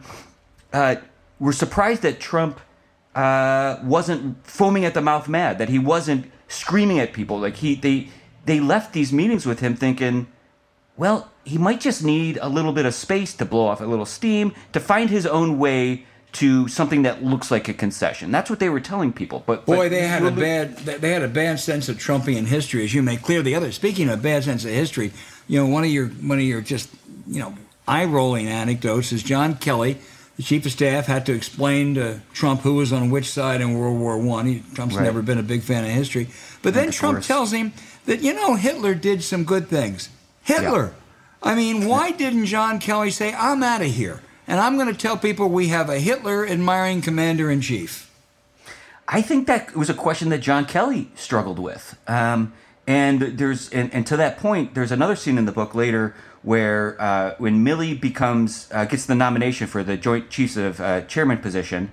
[0.73, 0.97] uh,
[1.41, 2.61] were surprised that Trump
[3.15, 7.41] uh, wasn't foaming at the mouth mad, that he wasn't screaming at people.
[7.41, 8.09] Like he, they,
[8.45, 10.29] they left these meetings with him thinking,
[10.97, 14.07] well, he might just need a little bit of space to blow off a little
[14.07, 18.31] steam to find his own way to something that looks like a concession.
[18.31, 19.43] That's what they were telling people.
[19.47, 22.85] But boy, but they had a bad they had a bad sense of Trumpian history,
[22.85, 23.43] as you make clear.
[23.43, 25.11] The other, speaking of a bad sense of history,
[25.49, 26.89] you know, one of your one of your just
[27.27, 27.55] you know
[27.89, 29.99] eye rolling anecdotes is John Kelly
[30.41, 33.75] the chief of staff had to explain to Trump who was on which side in
[33.75, 34.65] World War One.
[34.73, 35.05] Trump's right.
[35.05, 36.29] never been a big fan of history,
[36.63, 37.27] but then Trump course.
[37.27, 37.75] tells him
[38.07, 40.09] that you know Hitler did some good things.
[40.43, 40.95] Hitler.
[41.43, 41.51] Yeah.
[41.51, 44.23] I mean, why didn't John Kelly say, "I'm out of here"?
[44.47, 48.11] And I'm going to tell people we have a Hitler admiring commander in chief.
[49.07, 51.99] I think that was a question that John Kelly struggled with.
[52.09, 52.55] Um,
[52.87, 57.01] and there's and, and to that point, there's another scene in the book later where
[57.01, 61.39] uh, when Milley becomes uh, gets the nomination for the Joint Chiefs of uh, Chairman
[61.39, 61.93] position,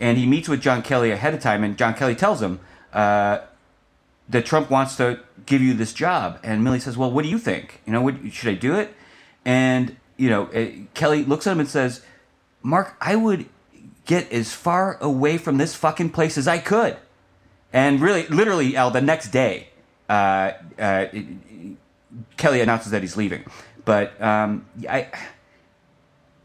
[0.00, 2.60] and he meets with John Kelly ahead of time, and John Kelly tells him,
[2.92, 3.38] uh,
[4.28, 6.38] that Trump wants to give you this job.
[6.42, 7.82] And Milley says, well, what do you think?
[7.86, 8.94] You know, what, should I do it?
[9.44, 10.46] And, you know,
[10.94, 12.02] Kelly looks at him and says,
[12.62, 13.46] Mark, I would
[14.06, 16.96] get as far away from this fucking place as I could.
[17.72, 19.68] And really, literally, Al, the next day,
[20.08, 21.06] uh, uh,
[22.36, 23.44] Kelly announces that he's leaving.
[23.84, 25.08] But um, I,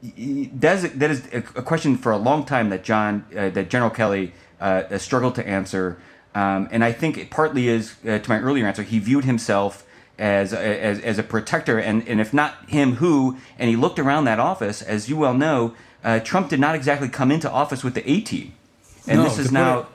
[0.02, 3.90] that is, that is a question for a long time that John, uh, that General
[3.90, 5.98] Kelly uh, struggled to answer.
[6.36, 9.86] Um, and I think it partly is, uh, to my earlier answer, he viewed himself
[10.18, 11.80] as a, as, as a protector.
[11.80, 13.38] And, and if not him, who?
[13.58, 15.74] And he looked around that office, as you well know,
[16.04, 18.54] uh, Trump did not exactly come into office with the A team.
[19.08, 19.88] And No, this is now.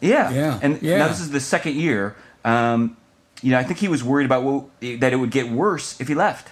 [0.00, 0.30] Yeah.
[0.30, 0.98] Yeah, And yeah.
[0.98, 2.16] now this is the second year.
[2.44, 2.96] Um,
[3.42, 6.08] you know, I think he was worried about well, that it would get worse if
[6.08, 6.48] he left.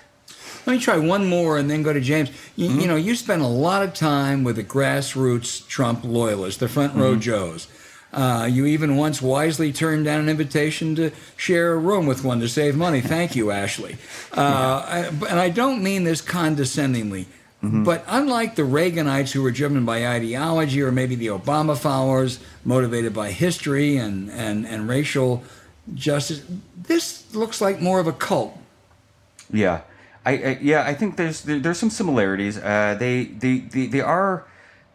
[0.67, 2.31] Let me try one more and then go to James.
[2.57, 2.81] You, Mm-hmm.
[2.81, 6.93] you know, you spent a lot of time with the grassroots Trump loyalists, the front
[6.93, 7.01] Mm-hmm.
[7.03, 7.69] row Joes.
[8.13, 12.41] Uh, you even once wisely turned down an invitation to share a room with one
[12.41, 13.03] to save money.
[13.03, 13.97] Thank you, Ashley.
[14.35, 14.99] Uh, I,
[15.29, 17.27] and I don't mean this condescendingly,
[17.63, 17.83] Mm-hmm.
[17.83, 23.13] but unlike the Reaganites who were driven by ideology, or maybe the Obama followers motivated
[23.13, 25.43] by history and, and, and racial
[25.95, 26.43] justice,
[26.77, 28.57] this looks like more of a cult.
[29.53, 29.83] Yeah,
[30.25, 32.59] I, I yeah, I think there's there, there's some similarities.
[32.59, 34.45] Uh, they, they they they are,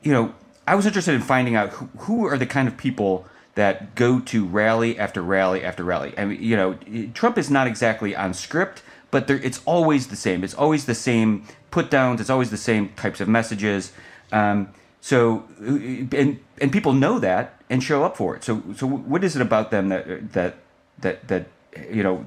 [0.01, 0.33] you know,
[0.67, 3.25] I was interested in finding out who, who are the kind of people
[3.55, 6.13] that go to rally after rally after rally.
[6.17, 6.77] I mean, you know,
[7.13, 10.43] Trump is not exactly on script, but there, it's always the same.
[10.43, 12.19] It's always the same put downs.
[12.19, 13.91] It's always the same types of messages.
[14.31, 14.69] Um,
[15.01, 18.43] so and and people know that and show up for it.
[18.43, 20.55] So so what is it about them that that
[20.99, 21.47] that that
[21.89, 22.25] you know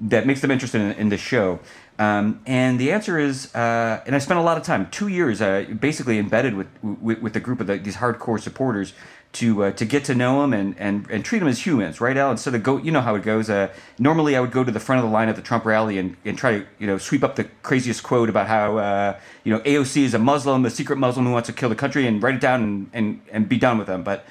[0.00, 1.60] that makes them interested in, in show?
[1.98, 5.40] Um, and the answer is, uh, and I spent a lot of time, two years,
[5.40, 8.94] uh, basically embedded with, with with the group of the, these hardcore supporters
[9.32, 12.16] to uh, to get to know them and, and, and treat them as humans, right,
[12.16, 12.30] Al?
[12.30, 13.48] Instead of go, you know how it goes.
[13.48, 15.98] Uh, normally, I would go to the front of the line at the Trump rally
[15.98, 19.52] and, and try to you know sweep up the craziest quote about how uh, you
[19.52, 22.22] know AOC is a Muslim, a secret Muslim who wants to kill the country, and
[22.22, 24.02] write it down and, and, and be done with them.
[24.02, 24.24] But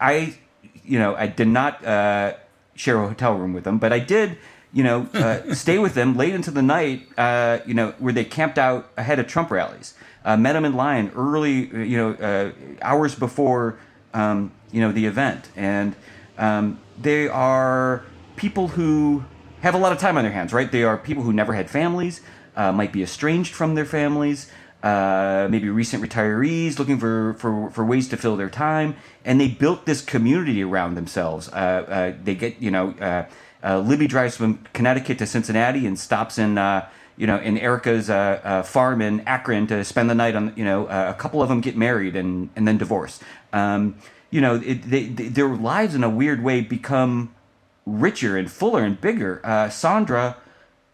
[0.00, 0.36] I,
[0.84, 2.34] you know, I did not uh,
[2.76, 4.38] share a hotel room with them, but I did,
[4.72, 8.24] you know, uh, stay with them late into the night, uh, you know, where they
[8.24, 9.94] camped out ahead of Trump rallies.
[10.24, 13.78] Uh, met them in line early, uh, you know, uh, hours before,
[14.12, 15.94] um, you know, the event, and
[16.38, 19.24] um, they are people who
[19.62, 20.70] have a lot of time on their hands, right?
[20.70, 22.20] They are people who never had families,
[22.56, 24.50] uh, might be estranged from their families,
[24.82, 29.48] uh, maybe recent retirees looking for, for, for ways to fill their time, and they
[29.48, 31.48] built this community around themselves.
[31.48, 33.24] Uh, uh, they get, you know, uh,
[33.64, 38.08] uh, Libby drives from Connecticut to Cincinnati and stops in, uh, you know, in Erica's
[38.68, 41.76] farm in Akron to spend the night on, you know, a couple of them get
[41.76, 43.18] married and, and then divorce.
[43.52, 43.96] Um,
[44.30, 47.34] you know, it, they, they, their lives in a weird way become
[47.86, 49.40] richer and fuller and bigger.
[49.72, 50.36] Sandra,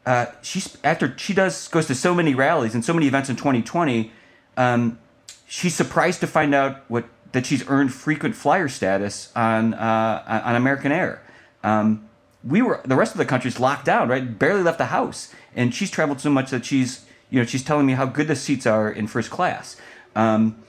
[0.04, 3.36] uh, she's after she does goes to so many rallies and so many events in
[3.36, 4.10] 2020.
[4.56, 4.98] Um,
[5.46, 10.56] she's surprised to find out what that she's earned frequent flyer status on uh, on
[10.56, 11.22] American Air.
[11.62, 12.08] Um,
[12.44, 14.38] we were the rest of the country's locked down, right?
[14.38, 17.86] Barely left the house, and she's traveled so much that she's you know she's telling
[17.86, 19.76] me how good the seats are in first class.
[20.16, 20.62] Um,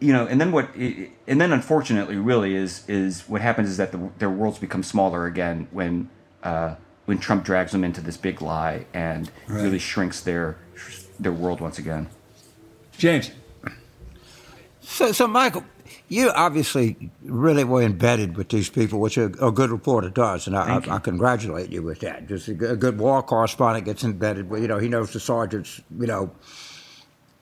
[0.00, 0.74] you know, and then what?
[0.74, 5.26] And then, unfortunately, really is is what happens is that the, their worlds become smaller
[5.26, 6.10] again when
[6.42, 6.74] uh,
[7.08, 9.62] when Trump drags them into this big lie and Right.
[9.62, 10.56] really shrinks their
[11.18, 12.06] their world once again.
[12.98, 13.30] James.
[14.82, 15.64] So, so Michael,
[16.08, 20.54] you obviously really were embedded with these people, which a, a good reporter does, and
[20.56, 22.28] I, I, I congratulate you with that.
[22.28, 25.20] Just a, good- a good war correspondent gets embedded with, you know, he knows the
[25.20, 26.30] sergeants, you know,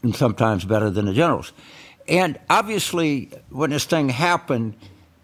[0.02, 1.52] and sometimes better than the generals.
[2.08, 4.76] And obviously, when this thing happened,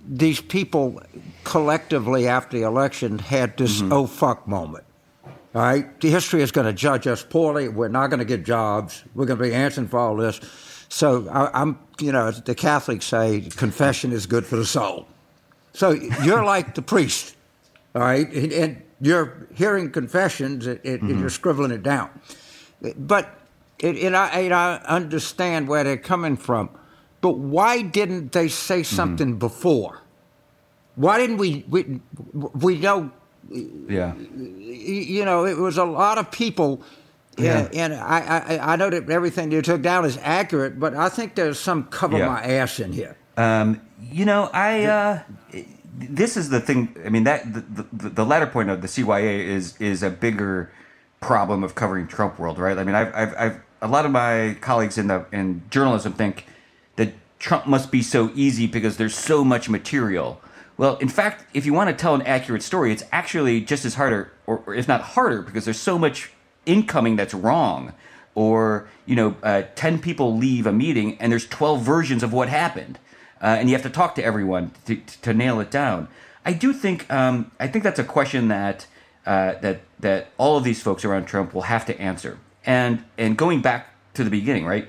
[0.08, 1.00] these people
[1.44, 3.92] collectively after the election had this mm-hmm.
[3.92, 4.84] oh fuck moment.
[5.54, 7.68] All right, the history is going to judge us poorly.
[7.68, 9.04] We're not going to get jobs.
[9.14, 10.40] We're going to be answering for all this.
[10.88, 15.06] So I, I'm, you know, as the Catholics say, confession is good for the soul.
[15.74, 17.36] So you're like the priest,
[17.94, 21.28] all right, and, and you're hearing confessions and, and you're mm-hmm.
[21.28, 22.10] scribbling it down.
[22.96, 23.38] But
[23.82, 26.70] and, and I, and I understand where they're coming from.
[27.22, 30.02] But why didn't they say something before?
[30.96, 31.64] Why didn't we?
[31.70, 32.00] We,
[32.34, 33.10] we know
[33.50, 36.82] Yeah, you know, it was a lot of people.
[37.38, 37.60] Yeah.
[37.60, 38.18] And, and I,
[38.60, 41.84] I, I know that everything you took down is accurate, but I think there's some
[41.84, 42.28] cover Yeah.
[42.28, 43.16] my ass in here.
[43.38, 45.20] Um, you know, I uh,
[45.98, 46.94] this is the thing.
[47.06, 50.70] I mean, that the, the the latter point of the CYA is is a bigger
[51.20, 52.76] problem of covering Trump world, right?
[52.76, 56.44] I mean, I've I've, I've a lot of my colleagues in the in journalism think
[57.42, 60.40] Trump must be so easy because there's so much material.
[60.76, 63.96] Well, in fact, if you want to tell an accurate story, it's actually just as
[63.96, 66.30] harder, or, or if not harder, because there's so much
[66.66, 67.94] incoming that's wrong.
[68.36, 72.48] Or, you know, uh, 10 people leave a meeting and there's 12 versions of what
[72.48, 73.00] happened.
[73.42, 76.06] Uh, and you have to talk to everyone to, to nail it down.
[76.46, 78.86] I do think, um, I think that's a question that,
[79.26, 82.38] uh, that, that all of these folks around Trump will have to answer.
[82.64, 84.86] And, and going back to the beginning, right?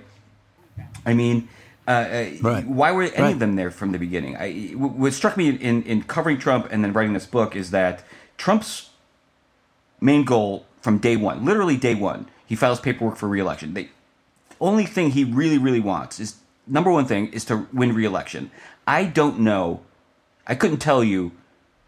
[1.04, 1.50] I mean,
[1.88, 2.66] uh, uh, right.
[2.66, 3.34] why were any right.
[3.34, 4.38] of them there from the beginning?
[4.38, 8.04] I, what struck me in, in covering Trump and then writing this book is that
[8.38, 8.90] Trump's
[10.00, 13.74] main goal from day one, literally day one, he files paperwork for reelection.
[13.74, 13.90] The
[14.60, 16.36] only thing he really, really wants is
[16.68, 18.52] number one thing is to win reelection.
[18.88, 19.82] I don't know,
[20.48, 21.32] I couldn't tell you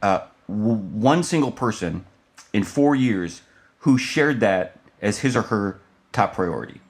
[0.01, 2.05] uh, one single person
[2.53, 3.41] in four years
[3.79, 5.79] who shared that as his or her
[6.11, 6.81] top priority.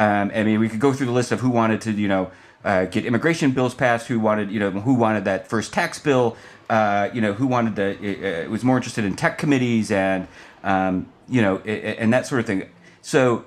[0.00, 2.30] Um, I mean, we could go through the list of who wanted to, you know,
[2.64, 6.36] uh, get immigration bills passed, who wanted, you know, who wanted that first tax bill,
[6.70, 10.26] uh, you know, who wanted the, was more interested in tech committees and,
[10.64, 12.68] um, you know, and that sort of thing.
[13.02, 13.44] So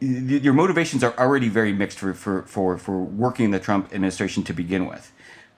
[0.00, 4.44] your motivations are already very mixed for, for, for, for working in the Trump administration
[4.44, 5.10] to begin with.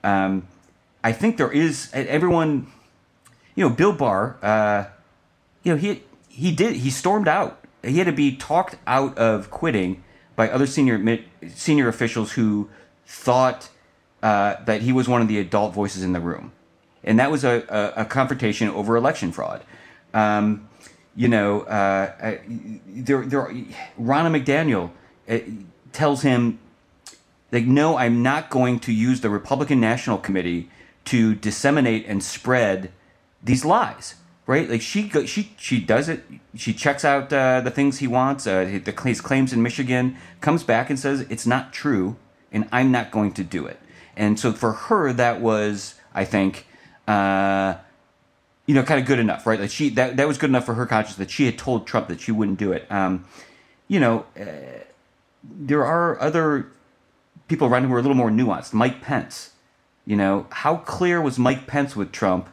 [0.03, 0.47] Um,
[1.03, 2.71] I think there is everyone,
[3.55, 4.85] you know, Bill Barr, uh,
[5.63, 7.60] you know, he he did he stormed out.
[7.83, 10.03] He had to be talked out of quitting
[10.35, 11.19] by other senior
[11.53, 12.69] senior officials who
[13.05, 13.69] thought
[14.21, 16.51] uh, that he was one of the adult voices in the room,
[17.03, 19.63] and that was a, a, a confrontation over election fraud.
[20.13, 20.69] Um,
[21.15, 22.37] you know, uh,
[22.87, 23.47] there, there,
[23.99, 24.91] Ronna McDaniel
[25.27, 25.39] uh,
[25.91, 26.59] tells him,
[27.51, 30.69] like, no, I'm not going to use the Republican National Committee
[31.05, 32.91] to disseminate and spread
[33.43, 34.15] these lies.
[34.51, 36.25] Right, like she she she does it.
[36.55, 38.45] She checks out uh, the things he wants.
[38.45, 42.17] Uh, the, his claims in Michigan comes back and says it's not true,
[42.51, 43.79] and I'm not going to do it.
[44.13, 46.67] And so for her, that was, I think,
[47.07, 47.75] uh,
[48.65, 49.57] you know, kind of good enough, right?
[49.57, 52.09] Like she that that was good enough for her conscience that she had told Trump
[52.09, 52.91] that she wouldn't do it.
[52.91, 53.23] Um,
[53.87, 54.83] you know, uh,
[55.45, 56.67] there are other
[57.47, 58.73] people around who are a little more nuanced.
[58.73, 59.53] Mike Pence,
[60.05, 62.49] you know, how clear was Mike Pence with Trump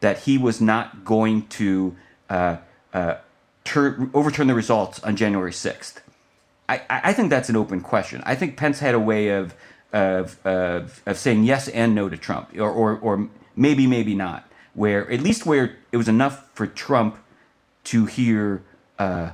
[0.00, 1.96] that he was not going to
[2.30, 2.56] uh,
[2.92, 3.16] uh,
[3.64, 6.02] tur- overturn the results on January sixth?
[6.68, 8.22] I, I think that's an open question.
[8.26, 9.54] I think Pence had a way of
[9.90, 14.44] of, of, of saying yes and no to Trump, or, or, or maybe, maybe not
[14.78, 17.18] where at least where it was enough for Trump
[17.82, 18.62] to hear,
[18.98, 19.30] uh,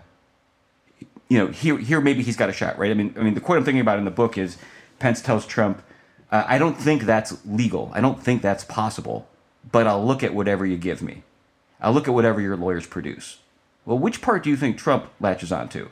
[1.28, 2.90] you know, here here maybe he's got a shot, right?
[2.90, 4.56] I mean, I mean, the quote I'm thinking about in the book is
[4.98, 5.82] Pence tells Trump,
[6.32, 7.90] uh, "I don't think that's legal.
[7.94, 9.28] I don't think that's possible,
[9.70, 11.22] but I'll look at whatever you give me.
[11.80, 13.38] I'll look at whatever your lawyers produce."
[13.84, 15.90] Well, which part do you think Trump latches onto?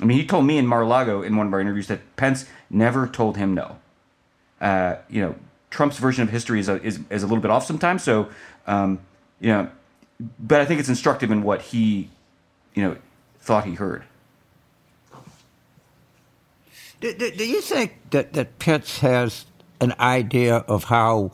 [0.00, 3.06] I mean, he told me in Mar-a-Lago in one of our interviews that Pence never
[3.06, 3.78] told him no.
[4.60, 5.34] Uh, you know,
[5.70, 8.02] Trump's version of history is a, is, is a little bit off sometimes.
[8.02, 8.28] So,
[8.66, 9.00] um,
[9.40, 9.70] you know,
[10.38, 12.10] but I think it's instructive in what he,
[12.74, 12.96] you know,
[13.40, 14.04] thought he heard.
[17.00, 19.46] Do, do, do you think that, that Pence has
[19.80, 21.32] an idea of how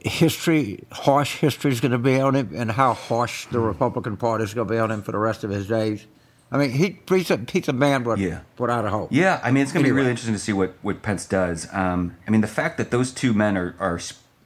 [0.00, 4.44] history, harsh history is going to be on him and how harsh the Republican Party
[4.44, 6.06] is going to be on him for the rest of his days?
[6.52, 8.40] I mean, he, he's, a, he's a man with, yeah.
[8.58, 9.08] without a hope.
[9.10, 9.96] Yeah, I mean, it's going to anyway.
[9.96, 11.66] be really interesting to see what, what Pence does.
[11.72, 13.98] Um, I mean, the fact that those two men are, are,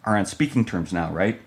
[0.05, 1.41] are on speaking terms now, right?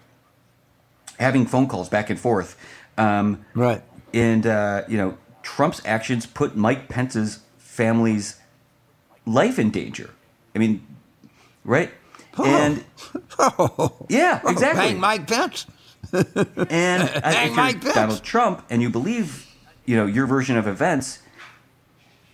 [1.19, 2.57] Having phone calls back and forth.
[2.97, 3.81] Um, right.
[4.13, 8.39] And, uh, you know, Trump's actions put Mike Pence's family's
[9.25, 10.11] life in danger.
[10.53, 10.85] I mean,
[11.63, 11.91] right?
[12.37, 12.45] Oh.
[12.45, 12.83] And
[13.39, 14.05] oh.
[14.09, 14.93] yeah, exactly.
[14.93, 15.65] Bang Mike Pence.
[16.13, 16.23] and
[17.13, 17.95] if Mike Pence.
[17.95, 19.47] Donald Trump and you believe
[19.85, 21.19] you know your version of events,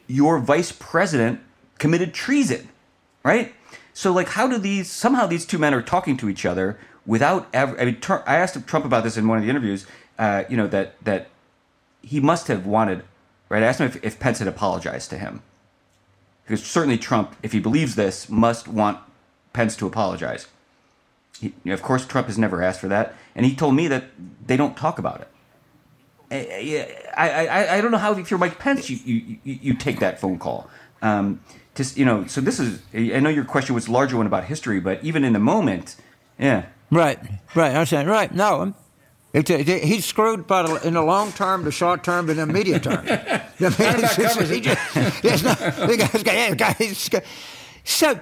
[0.07, 1.41] your vice president
[1.77, 2.69] committed treason,
[3.23, 3.53] right?
[3.93, 7.47] So like, how do these somehow these two men are talking to each other without
[7.53, 7.79] ever?
[7.79, 9.87] I mean, I asked Trump about this in one of the interviews.
[10.19, 11.29] Uh, you know that that
[12.01, 13.03] he must have wanted,
[13.49, 13.63] right?
[13.63, 15.41] I asked him if, if Pence had apologized to him,
[16.43, 18.99] because certainly Trump, if he believes this, must want
[19.57, 20.45] Pence to apologize.
[21.41, 24.03] He, of course, Trump has never asked for that, and he told me that
[24.45, 25.27] they don't talk about it.
[27.17, 30.21] I, I, I don't know how if you're Mike Pence, you, you, you take that
[30.21, 30.69] phone call.
[31.01, 31.41] Um,
[31.73, 32.81] just you know, so this is.
[32.93, 35.95] I know your question was a larger one about history, but even in the moment,
[36.37, 36.67] yeah.
[36.91, 37.17] Right,
[37.55, 37.75] right.
[37.75, 38.31] I saying right.
[38.31, 38.75] No,
[39.33, 42.45] it's a, he's screwed by the, in the long term, the short term, and the
[42.45, 43.07] medium term.
[43.09, 43.45] I
[46.79, 46.93] mean,
[47.83, 48.19] so uh,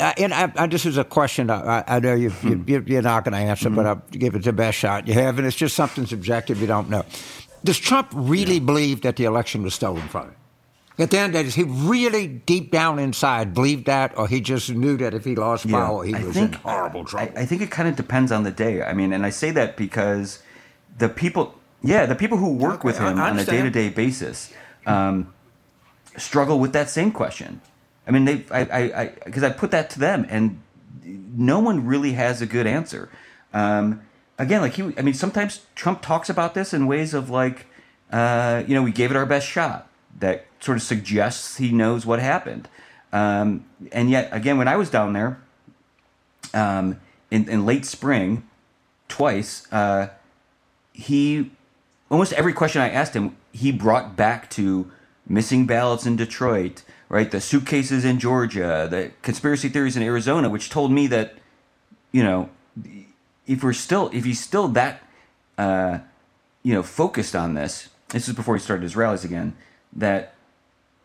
[0.00, 3.32] and I, I, this is a question I, I know you, you, you're not going
[3.32, 3.76] to answer, mm-hmm.
[3.76, 6.66] but I'll give it the best shot you have, and it's just something subjective you
[6.66, 7.04] don't know.
[7.64, 8.60] Does Trump really yeah.
[8.60, 10.36] believe that the election was stolen from him?
[10.98, 14.28] At the end of the day, does he really deep down inside believe that, or
[14.28, 17.32] he just knew that if he lost power, he I was think, in horrible trouble?
[17.36, 18.82] I, I think it kind of depends on the day.
[18.82, 20.42] I mean, and I say that because
[20.98, 23.88] the people, yeah, the people who work Okay, with him on a day to day
[23.88, 24.52] basis
[24.86, 25.32] um,
[26.18, 27.60] struggle with that same question.
[28.06, 30.60] I mean, they, I, I, because I, put that to them, and
[31.04, 33.08] no one really has a good answer.
[33.52, 34.02] Um,
[34.38, 37.66] again, like he, I mean, sometimes Trump talks about this in ways of like,
[38.10, 39.88] uh, you know, we gave it our best shot.
[40.18, 42.68] That sort of suggests he knows what happened.
[43.12, 45.40] Um, and yet, again, when I was down there
[46.54, 47.00] um,
[47.30, 48.48] in, in late spring,
[49.08, 50.08] twice, uh,
[50.92, 51.50] he
[52.10, 54.90] almost every question I asked him, he brought back to
[55.26, 56.82] missing ballots in Detroit,
[57.12, 57.30] right?
[57.30, 61.34] The suitcases in Georgia, the conspiracy theories in Arizona, which told me that,
[62.10, 62.48] you know,
[63.46, 65.02] if we're still, if he's still that,
[65.58, 65.98] uh,
[66.62, 69.54] you know, focused on this, this is before he started his rallies again,
[69.92, 70.34] that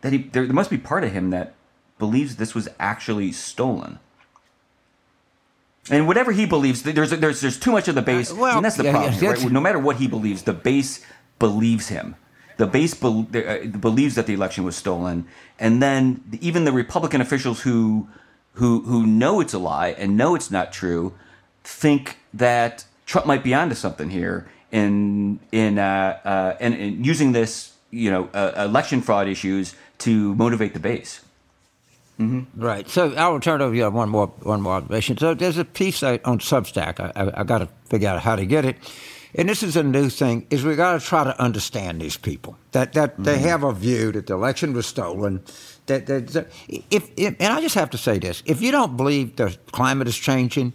[0.02, 1.54] that he there, there must be part of him that
[2.00, 4.00] believes this was actually stolen.
[5.90, 8.66] And whatever he believes, there's there's there's too much of the base, Uh, well, and
[8.66, 9.14] that's the yeah, problem.
[9.22, 9.52] yeah, right?
[9.52, 11.06] No matter what he believes, the base
[11.38, 12.16] believes him.
[12.58, 15.28] The base bel uh, believes that the election was stolen,
[15.60, 18.08] and then even the Republican officials who
[18.54, 21.14] who who know it's a lie and know it's not true
[21.64, 27.32] think that Trump might be onto something here in in uh, uh, and, and using
[27.32, 31.22] this you know uh, election fraud issues to motivate the base.
[32.56, 32.90] Right.
[32.90, 35.18] So I will turn over to you one more one more observation.
[35.18, 37.00] So there's a piece I, on Substack.
[37.00, 38.78] I, I, I got to figure out how to get it.
[39.36, 42.58] And this is a new thing: is we got to try to understand these people
[42.72, 43.46] that that they mm-hmm.
[43.46, 45.44] have a view that the election was stolen.
[45.88, 48.98] That, that, that if, if and I just have to say this: if you don't
[48.98, 50.74] believe the climate is changing,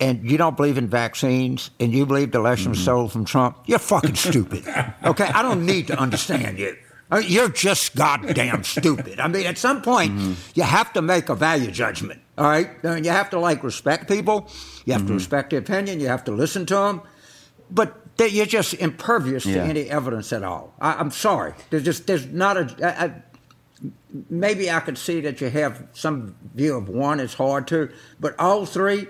[0.00, 2.84] and you don't believe in vaccines, and you believe the election was mm-hmm.
[2.84, 4.64] stolen from Trump, you're fucking stupid.
[5.04, 6.76] Okay, I don't need to understand you.
[7.12, 9.20] Uh, You're just goddamn stupid.
[9.20, 10.32] I mean, at some point, mm-hmm.
[10.54, 12.22] you have to make a value judgment.
[12.38, 14.48] All right, and you have to like respect people.
[14.86, 16.00] You have to respect their opinion.
[16.00, 17.02] You have to listen to them.
[17.74, 20.74] But that you're just impervious to any evidence at all.
[20.80, 21.54] I, I'm sorry.
[21.70, 22.76] There's just there's not a.
[22.86, 23.12] I, I,
[24.28, 27.20] maybe I could see that you have some view of one.
[27.20, 29.08] It's hard to, but all three.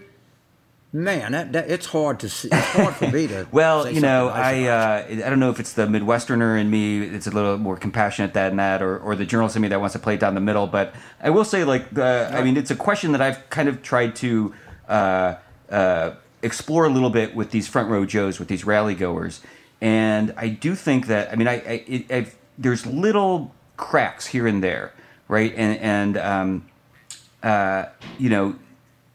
[0.94, 2.48] Man, that, that, it's hard to see.
[2.52, 3.48] It's hard for me to.
[3.52, 7.00] Well, you know, I uh, I don't know if it's the Midwesterner in me.
[7.02, 9.94] It's a little more compassionate than that, or, or the journalist in me that wants
[9.94, 10.66] to play it down the middle.
[10.66, 13.80] But I will say, like, the, I mean, it's a question that I've kind of
[13.80, 14.54] tried to
[14.86, 15.36] uh,
[15.70, 16.10] uh,
[16.42, 19.40] explore a little bit with these front row Joes, with these rally goers,
[19.80, 24.62] and I do think that I mean, I, I it, there's little cracks here and
[24.62, 24.92] there,
[25.28, 25.52] right?
[25.56, 26.66] And and um,
[27.42, 27.86] uh,
[28.18, 28.56] you know,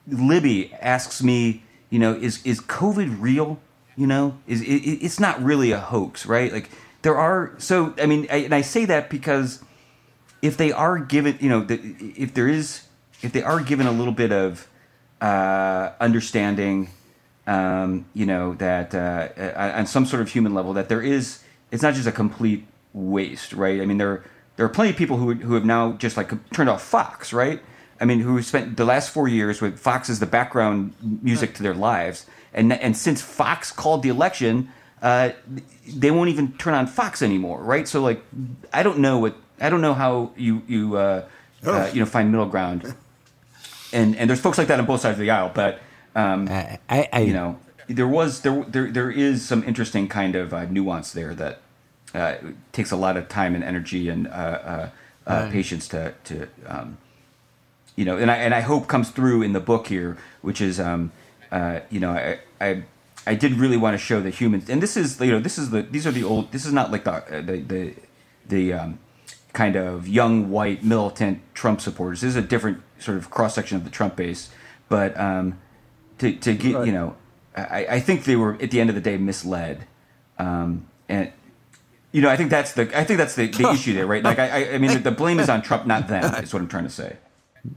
[0.08, 3.60] Libby asks me, you know, is is COVID real?
[3.96, 6.52] You know, is it, it- it's not really a hoax, right?
[6.52, 6.70] Like
[7.02, 7.54] there are.
[7.58, 9.64] So I mean, I, and I say that because
[10.42, 11.80] if they are given, you know, the,
[12.16, 12.84] if there is,
[13.22, 14.68] if they are given a little bit of
[15.22, 16.90] uh, understanding,
[17.48, 21.82] um, you know, that uh, on some sort of human level, that there is, it's
[21.82, 23.82] not just a complete waste, right?
[23.82, 24.24] I mean, there
[24.58, 27.62] there are plenty of people who who have now just like turned off Fox, right?
[28.00, 31.64] I mean, who spent the last four years with Fox as the background music to
[31.64, 34.70] their lives, and and since Fox called the election,
[35.02, 35.30] uh,
[35.88, 37.88] they won't even turn on Fox anymore, right?
[37.88, 38.22] So like,
[38.74, 41.26] I don't know what I don't know how you you uh,
[41.64, 42.94] uh, you know find middle ground,
[43.94, 45.80] and and there's folks like that on both sides of the aisle, but
[46.18, 50.36] um, I, I, I you know there was there there there is some interesting kind
[50.36, 51.62] of uh, nuance there that
[52.14, 52.36] uh,
[52.72, 54.90] takes a lot of time and energy and uh, uh,
[55.26, 56.98] uh, patience to to um,
[57.98, 60.80] you know, and I and I hope comes through in the book here, which is
[60.80, 61.12] um,
[61.52, 62.84] uh, you know I, I
[63.26, 65.72] I did really want to show the humans, and this is you know this is
[65.72, 67.94] the these are the old this is not like the the the,
[68.48, 69.00] the um,
[69.54, 72.22] kind of young white militant Trump supporters.
[72.22, 74.52] This is a different sort of cross section of the Trump base,
[74.90, 75.58] but um,
[76.20, 76.86] to to get Right.
[76.88, 77.16] you know
[77.56, 79.86] I, I think they were at the end of the day misled,
[80.38, 81.32] um, and.
[82.14, 84.24] You know, I think that's the I think that's the, the issue there, right?
[84.24, 86.24] Like, I, I, I mean, the, the blame is on Trump, not them.
[86.44, 87.18] Is what I'm trying to say.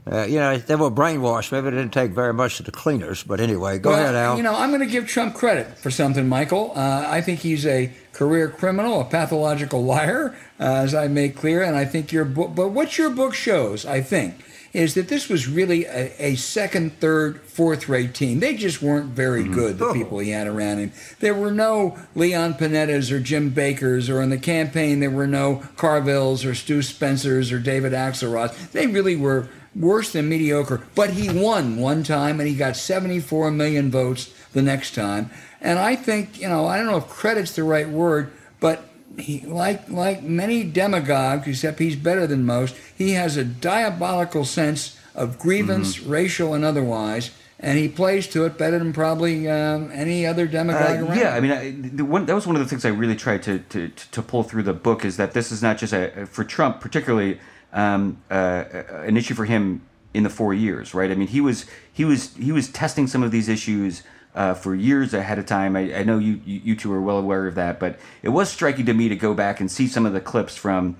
[0.09, 1.51] Uh, you know, they were brainwashed.
[1.51, 3.23] Maybe it didn't take very much to the cleaners.
[3.23, 4.37] But anyway, go well, ahead, Al.
[4.37, 6.71] You know, I'm going to give Trump credit for something, Michael.
[6.75, 11.61] Uh, I think he's a career criminal, a pathological liar, uh, as I made clear.
[11.61, 14.35] And I think your book, but what your book shows, I think,
[14.73, 18.39] is that this was really a, a second, third, fourth rate team.
[18.39, 19.53] They just weren't very mm-hmm.
[19.53, 19.93] good, the oh.
[19.93, 20.91] people he had around him.
[21.19, 25.63] There were no Leon Panettas or Jim Bakers, or in the campaign, there were no
[25.75, 28.71] Carvilles or Stu Spencers or David Axelrods.
[28.71, 30.85] They really were worse than mediocre.
[30.95, 35.29] But he won one time and he got 74 million votes the next time.
[35.59, 38.83] And I think, you know, I don't know if credit's the right word, but
[39.17, 42.75] he, like like many demagogues, except he's better than most.
[42.97, 46.09] He has a diabolical sense of grievance, mm-hmm.
[46.09, 51.01] racial and otherwise, and he plays to it better than probably um, any other demagogue
[51.01, 51.17] uh, around.
[51.17, 53.43] Yeah, I mean, I, the one, that was one of the things I really tried
[53.43, 56.43] to, to, to pull through the book is that this is not just a for
[56.43, 57.39] Trump particularly
[57.73, 58.65] um, uh,
[59.03, 59.81] an issue for him
[60.13, 61.11] in the four years, right?
[61.11, 64.03] I mean, he was he was he was testing some of these issues
[64.35, 65.75] uh, for years ahead of time.
[65.75, 68.85] I, I know you, you, two are well aware of that, but it was striking
[68.85, 70.97] to me to go back and see some of the clips from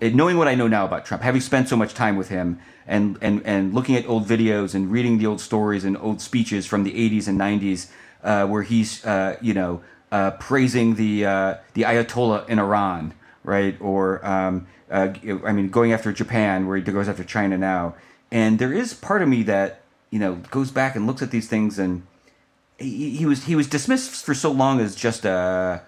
[0.00, 3.18] knowing what I know now about Trump, having spent so much time with him, and
[3.20, 6.84] and and looking at old videos and reading the old stories and old speeches from
[6.84, 7.90] the 80s and 90s,
[8.22, 13.76] uh, where he's uh, you know uh, praising the uh, the Ayatollah in Iran, right?
[13.80, 15.14] Or um, uh,
[15.44, 17.94] I mean, going after Japan, where he goes after China now.
[18.30, 21.48] And there is part of me that you know goes back and looks at these
[21.48, 22.06] things and
[22.78, 25.82] he, was he was dismissed for so long as just a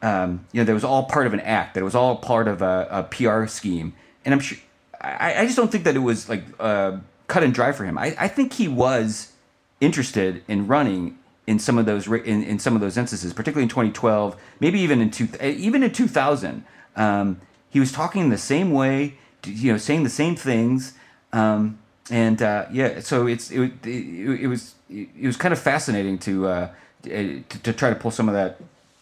[0.00, 2.48] um, you know that was all part of an act that it was all part
[2.48, 3.94] of a, a PR scheme.
[4.24, 4.58] And I'm sure
[5.00, 7.98] I, I, just don't think that it was like uh, cut and dry for him.
[7.98, 9.32] I, I think he was
[9.80, 13.68] interested in running in some of those in, in some of those instances particularly in
[13.68, 16.64] 2012 maybe even in two, even in 2000
[16.94, 19.14] um, he was talking the same way
[19.46, 20.94] you know saying the same things.
[21.32, 21.78] Um,
[22.10, 26.46] and uh, yeah so it's it, it, it was it was kind of fascinating to,
[26.46, 26.68] uh,
[27.02, 28.58] to, to try to pull some of that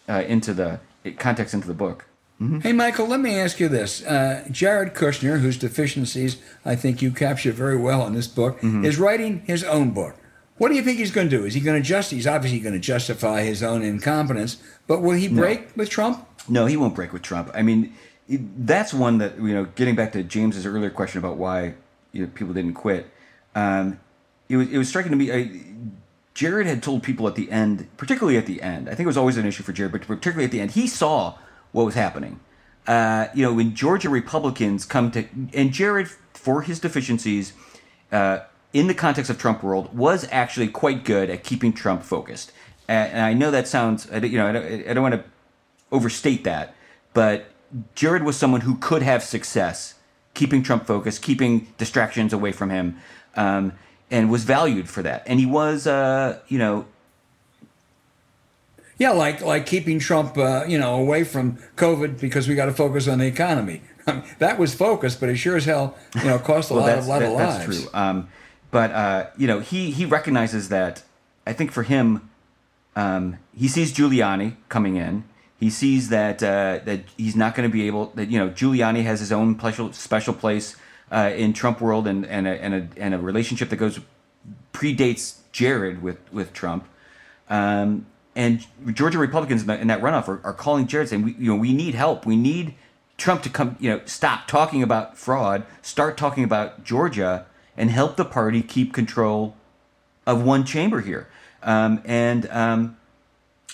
[0.09, 0.79] uh, into the
[1.17, 2.05] context into the book.
[2.39, 2.59] Mm-hmm.
[2.61, 4.03] Hey, Michael, let me ask you this.
[4.03, 8.83] Uh, Jared Kushner, whose deficiencies I think you capture very well in this book, mm-hmm.
[8.83, 10.15] is writing his own book.
[10.57, 11.45] What do you think he's going to do?
[11.45, 12.11] Is he going to just?
[12.11, 15.67] He's obviously going to justify his own incompetence, but will he break no.
[15.75, 16.27] with Trump?
[16.47, 17.51] No, he won't break with Trump.
[17.53, 17.95] I mean,
[18.27, 19.65] that's one that you know.
[19.65, 21.75] Getting back to James's earlier question about why
[22.11, 23.11] you know, people didn't quit,
[23.55, 23.99] um,
[24.49, 25.31] it was it was striking to me.
[25.31, 25.61] I,
[26.33, 29.17] Jared had told people at the end, particularly at the end, I think it was
[29.17, 31.37] always an issue for Jared, but particularly at the end, he saw
[31.71, 32.39] what was happening.
[32.87, 37.53] Uh, you know, when Georgia Republicans come to, and Jared, for his deficiencies,
[38.11, 38.39] uh,
[38.73, 42.51] in the context of Trump world, was actually quite good at keeping Trump focused.
[42.87, 45.23] And I know that sounds, you know, I don't, I don't want to
[45.91, 46.75] overstate that,
[47.13, 47.51] but
[47.95, 49.95] Jared was someone who could have success
[50.33, 52.97] keeping Trump focused, keeping distractions away from him.
[53.35, 53.73] Um,
[54.11, 55.23] and was valued for that.
[55.25, 56.85] And he was, uh, you know,
[58.97, 62.73] yeah, like like keeping Trump, uh, you know, away from COVID because we got to
[62.73, 63.81] focus on the economy.
[64.07, 66.85] I mean, that was focused, but it sure as hell, you know, cost a well,
[66.85, 67.65] lot of lot that, of lives.
[67.65, 67.89] That's true.
[67.99, 68.29] Um,
[68.69, 71.01] but uh, you know, he he recognizes that.
[71.47, 72.29] I think for him,
[72.95, 75.23] um, he sees Giuliani coming in.
[75.61, 78.07] He sees that uh, that he's not going to be able.
[78.15, 80.75] That you know, Giuliani has his own special special place
[81.11, 83.99] uh, in Trump world and and a, and a and a relationship that goes
[84.73, 86.87] predates Jared with with Trump.
[87.47, 91.51] Um, and Georgia Republicans in, in that runoff are, are, calling Jared saying, we, you
[91.51, 92.25] know, we need help.
[92.25, 92.75] We need
[93.17, 97.45] Trump to come, you know, stop talking about fraud, start talking about Georgia,
[97.75, 99.55] and help the party keep control
[100.25, 101.27] of one chamber here.
[101.61, 102.97] Um, and um,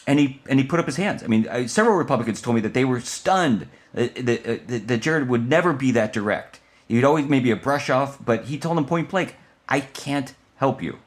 [0.08, 1.22] and he and he put up his hands.
[1.22, 5.28] I mean, uh, several Republicans told me that they were stunned that, that, that Jared
[5.28, 6.62] would never be that direct.
[6.88, 9.36] He'd always maybe a brush off, but he told him point blank,
[9.68, 11.00] "I can't help you."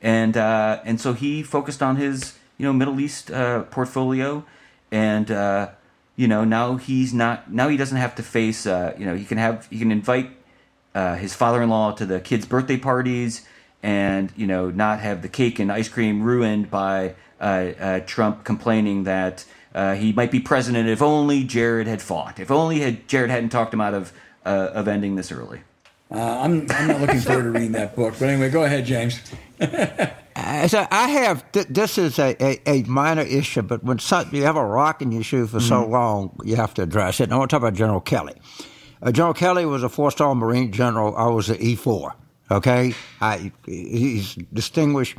[0.00, 4.44] And uh, and so he focused on his you know Middle East uh, portfolio,
[4.92, 5.70] and uh,
[6.14, 9.24] you know now he's not now he doesn't have to face uh, you know he
[9.24, 10.30] can have he can invite
[10.94, 13.44] uh, his father-in-law to the kids' birthday parties,
[13.82, 17.14] and you know not have the cake and ice cream ruined by uh,
[18.06, 19.44] Trump complaining that.
[19.96, 22.38] he might be president if only Jared had fought.
[22.38, 24.12] If only had Jared hadn't talked him out of
[24.48, 25.60] uh, of ending this early.
[26.10, 28.14] Uh, I'm, I'm not looking forward to reading that book.
[28.18, 29.20] But anyway, go ahead, James.
[29.60, 34.44] so I have, th- this is a, a, a, minor issue, but when some, you
[34.44, 35.68] have a rock in your shoe for mm-hmm.
[35.68, 37.24] so long, you have to address it.
[37.24, 38.34] And I want to talk about General Kelly.
[39.02, 41.14] Uh, general Kelly was a four star Marine general.
[41.14, 42.12] I was an E4.
[42.50, 42.94] Okay?
[43.20, 45.16] I, he's distinguished.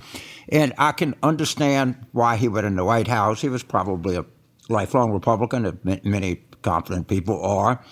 [0.50, 3.42] And I can understand why he went in the White House.
[3.42, 4.26] He was probably a
[4.68, 7.84] lifelong Republican, as many confident people are.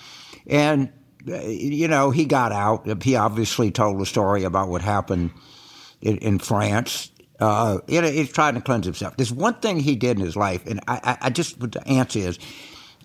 [0.46, 0.92] And
[1.26, 3.02] you know, he got out.
[3.02, 5.30] He obviously told a story about what happened
[6.00, 7.10] in, in France.
[7.40, 9.16] Uh, you know, he's trying to cleanse himself.
[9.16, 12.18] There's one thing he did in his life, and I, I, just what the answer
[12.18, 12.38] is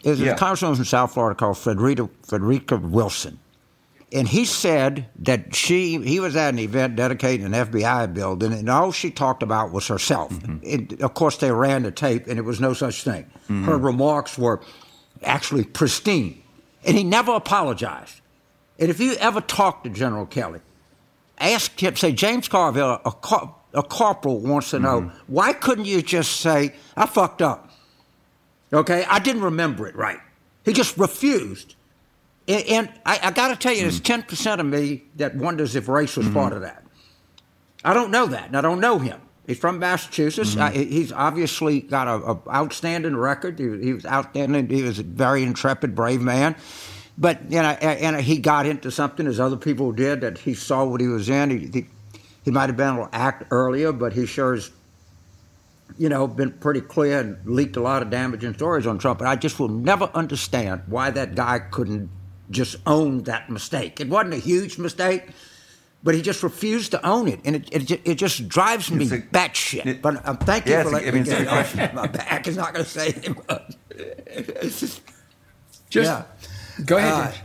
[0.04, 0.32] is yeah.
[0.32, 3.40] a congresswoman from South Florida called Frederica, Frederica Wilson,
[4.14, 8.70] and he said that she he was at an event dedicating an FBI building, and
[8.70, 10.32] all she talked about was herself.
[10.32, 10.92] Mm-hmm.
[10.92, 13.24] And of course, they ran the tape, and it was no such thing.
[13.24, 13.66] Mm-hmm.
[13.66, 14.62] Her remarks were
[15.24, 16.42] actually pristine.
[16.86, 18.22] And he never apologized.
[18.78, 20.60] And if you ever talk to General Kelly,
[21.38, 23.10] ask him, say, James Carville, a,
[23.74, 25.18] a corporal wants to know, mm-hmm.
[25.28, 27.70] why couldn't you just say, I fucked up?
[28.72, 30.20] Okay, I didn't remember it right.
[30.66, 31.76] He just refused.
[32.48, 34.04] And, and I, I got to tell you, there's Hmm.
[34.04, 36.84] ten percent of me that wonders if race was part of that.
[37.86, 39.20] I don't know that, and I don't know him.
[39.46, 40.56] He's from Massachusetts.
[40.56, 43.60] I, he's obviously got a, a outstanding record.
[43.60, 44.70] He, he was outstanding.
[44.70, 46.56] He was a very intrepid, brave man.
[47.18, 50.86] But you know, and, he got into something as other people did that he saw
[50.86, 51.50] what he was in.
[51.50, 51.86] He he,
[52.46, 54.72] he might have been able to act earlier, but he sure is
[55.98, 59.20] you know, been pretty clear and leaked a lot of damaging stories on Trump.
[59.20, 62.10] And I just will never understand why that guy couldn't
[62.50, 64.00] just own that mistake.
[64.00, 65.24] It wasn't a huge mistake,
[66.04, 69.14] but he just refused to own it, and it it, it just drives me It's
[69.14, 69.86] a- batshit.
[69.86, 71.48] it- but um, thank you Yeah, for it's a- letting I mean, me get good
[71.48, 71.96] it off question.
[71.96, 72.48] my back.
[72.48, 74.64] Is not going to say it.
[75.90, 76.24] Just yeah.
[76.86, 77.14] go ahead.
[77.14, 77.38] Uh, James.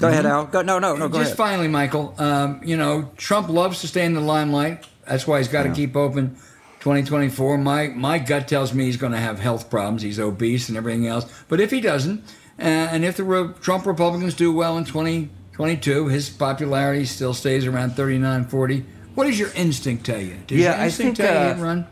[0.00, 0.46] Go ahead, Al.
[0.46, 1.08] Go, no, no, no.
[1.08, 1.36] Go Just ahead.
[1.36, 4.86] finally, Michael, um, you know, Trump loves to stay in the limelight.
[5.06, 6.36] That's why he's got to keep open
[6.80, 7.58] 2024.
[7.58, 10.02] My my gut tells me he's going to have health problems.
[10.02, 11.26] He's obese and everything else.
[11.48, 12.22] But if he doesn't,
[12.58, 17.90] and if the Re- Trump Republicans do well in 2022, his popularity still stays around
[17.90, 18.84] 39, 40.
[19.14, 20.36] What does your instinct tell you?
[20.46, 21.86] Does Yeah, your I think, tell you uh, run?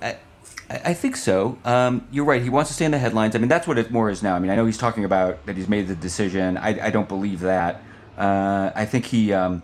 [0.00, 0.16] I,
[0.70, 1.58] I think so.
[1.64, 2.42] Um, you're right.
[2.42, 3.36] He wants to stay in the headlines.
[3.36, 4.34] I mean, that's what it more is now.
[4.34, 6.56] I mean, I know he's talking about that he's made the decision.
[6.56, 7.82] I, I don't believe that.
[8.16, 9.62] Uh, I think he, um,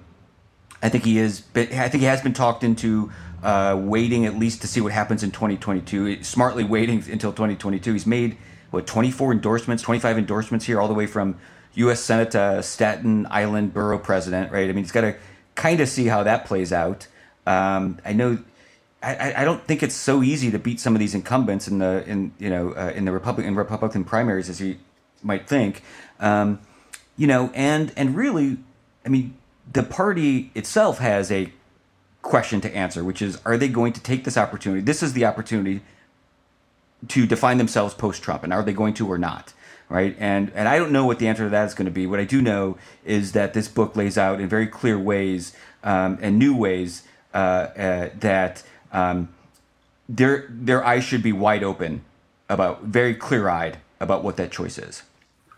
[0.83, 1.45] I think he is.
[1.55, 3.11] I think he has been talked into
[3.43, 6.23] uh, waiting at least to see what happens in 2022.
[6.23, 7.93] Smartly waiting until 2022.
[7.93, 8.37] He's made
[8.71, 11.37] what 24 endorsements, 25 endorsements here, all the way from
[11.75, 12.01] U.S.
[12.01, 14.53] Senate to Staten Island borough president.
[14.53, 14.65] Right.
[14.69, 15.17] I mean, he's got to
[15.55, 17.07] kind of see how that plays out.
[17.47, 18.39] Um, I know.
[19.03, 21.79] I, I- I don't think it's so easy to beat some of these incumbents in
[21.79, 24.77] the in you know uh, in the Republican Republican primaries as you
[25.23, 25.83] might think,
[26.21, 26.61] um,
[27.17, 28.59] you know, and and really,
[29.05, 29.37] I mean,
[29.73, 31.53] the party itself has a
[32.23, 34.83] question to answer, which is, are they going to take this opportunity?
[34.83, 35.81] This is the opportunity
[37.07, 39.53] to define themselves post Trump, and are they going to or not?
[39.89, 42.07] Right, and and I don't know what the answer to that is going to be.
[42.07, 42.77] What I do know
[43.07, 47.37] is that this book lays out in very clear ways um, and new ways uh,
[47.37, 49.31] uh, that um,
[50.09, 52.03] their their eyes should be wide open
[52.49, 55.03] about very clear eyed about what that choice is.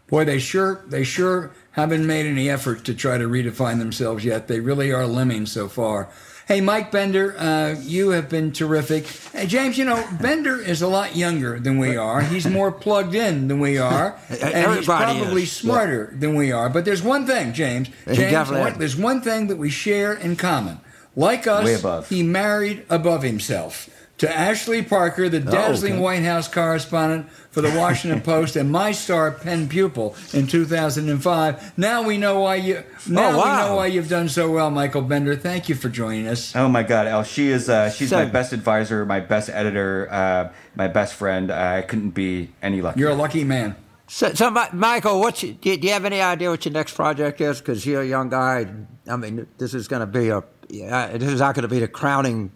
[0.09, 4.49] Boy, they sure they sure haven't made any effort to try to redefine themselves yet.
[4.49, 6.09] They really are lemmings so far.
[6.51, 9.07] Hey, Mike Bender, uh, you have been terrific.
[9.07, 12.23] Hey, James, you know Bender is a lot younger than we are.
[12.23, 15.53] He's more plugged in than we are, and he's probably is.
[15.53, 16.69] smarter than we are.
[16.69, 17.89] But there's one thing, James.
[18.13, 20.81] James, one- there's one thing that we share in common.
[21.15, 23.89] Like us, he married above himself.
[24.21, 26.03] To Ashley Parker, the dazzling okay.
[26.03, 31.79] White House correspondent for the Washington Post and my star pen pupil in 2005.
[31.79, 32.85] Now we know why you.
[33.09, 33.45] Now Oh, wow.
[33.45, 35.37] we know why you've done so well, Michael Bender.
[35.37, 36.55] Thank you for joining us.
[36.55, 40.53] Oh my God, Al, she is uh, she's my best advisor, my best editor, uh,
[40.75, 41.51] my best friend.
[41.51, 43.01] I couldn't be any luckier.
[43.01, 43.75] You're a lucky man.
[44.07, 46.95] So, so Michael, what's your, do, you, do you have any idea what your next
[46.95, 47.61] project is?
[47.61, 48.67] Because you're a young guy.
[49.09, 50.45] I mean, this is going to be a.
[50.69, 52.53] Yeah, this is not going to be the crowning.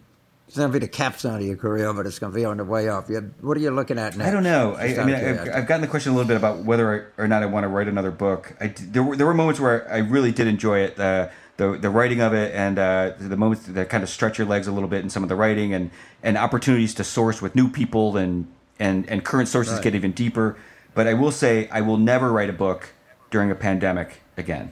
[0.55, 2.55] It's going to be the capstone of your career, but it's going to be on
[2.55, 3.09] the way up.
[3.09, 4.25] You, what are you looking at now?
[4.25, 4.73] I don't know.
[4.75, 5.49] I, I, mean, I've.
[5.49, 7.67] I've gotten the question a little bit about whether I, or not I want to
[7.67, 8.55] write another book.
[8.61, 11.27] I there were there were moments where I really did enjoy it, uh,
[11.57, 14.65] the the writing of it, and uh, the moments that kind of stretch your legs
[14.67, 15.91] a little bit in some of the writing, and
[16.23, 18.47] and opportunities to source with new people, and
[18.79, 19.83] and and current sources Right.
[19.83, 20.55] get even deeper.
[20.93, 22.93] But I will say, I will never write a book
[23.29, 24.71] during a pandemic again.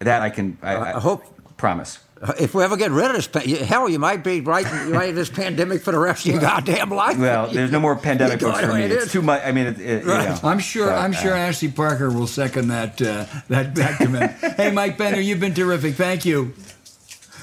[0.00, 0.58] That I can.
[0.62, 1.22] I, I hope-
[1.56, 2.00] Promise.
[2.38, 5.14] If we ever get rid of this, pa- hell, you might be writing, you write
[5.16, 7.18] this pandemic for the rest of your goddamn life.
[7.18, 8.82] Well, there's no more pandemic books for me.
[8.84, 9.42] it It's too much.
[9.44, 10.38] I mean, it, it, you know.
[10.44, 10.86] I'm sure.
[10.86, 14.32] But, I'm sure uh, Ashley Parker will second that uh, that that commitment.
[14.56, 15.96] hey, Mike Bender, you've been terrific.
[15.96, 16.52] Thank you.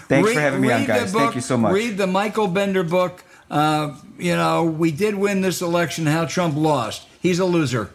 [0.08, 1.12] Thanks Read- for having me on, the guys.
[1.12, 1.74] book- Thank you so much.
[1.74, 3.24] Read the Michael Bender book.
[3.52, 6.06] Uh, you know, we did win this election.
[6.06, 7.06] How Trump lost.
[7.20, 7.92] He's a loser.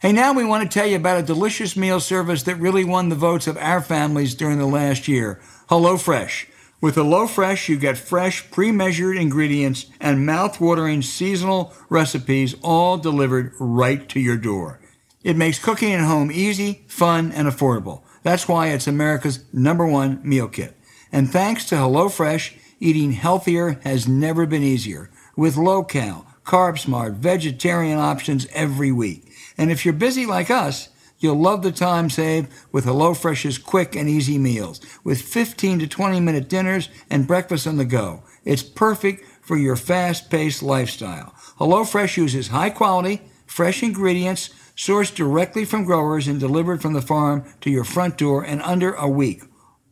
[0.00, 3.08] Hey, now we want to tell you about a delicious meal service that really won
[3.08, 5.40] the votes of our families during the last year
[5.70, 6.46] HelloFresh.
[6.80, 14.08] With HelloFresh, you get fresh, pre measured ingredients and mouth-watering seasonal recipes all delivered right
[14.10, 14.78] to your door.
[15.24, 18.02] It makes cooking at home easy, fun, and affordable.
[18.22, 20.76] That's why it's America's number one meal kit.
[21.10, 25.10] And thanks to HelloFresh, eating healthier has never been easier.
[25.36, 29.27] With low cal, carb smart, vegetarian options every week.
[29.58, 30.88] And if you're busy like us,
[31.18, 36.20] you'll love the time saved with HelloFresh's quick and easy meals, with 15 to 20
[36.20, 38.22] minute dinners and breakfast on the go.
[38.44, 41.34] It's perfect for your fast paced lifestyle.
[41.58, 47.44] HelloFresh uses high quality, fresh ingredients sourced directly from growers and delivered from the farm
[47.60, 49.42] to your front door in under a week.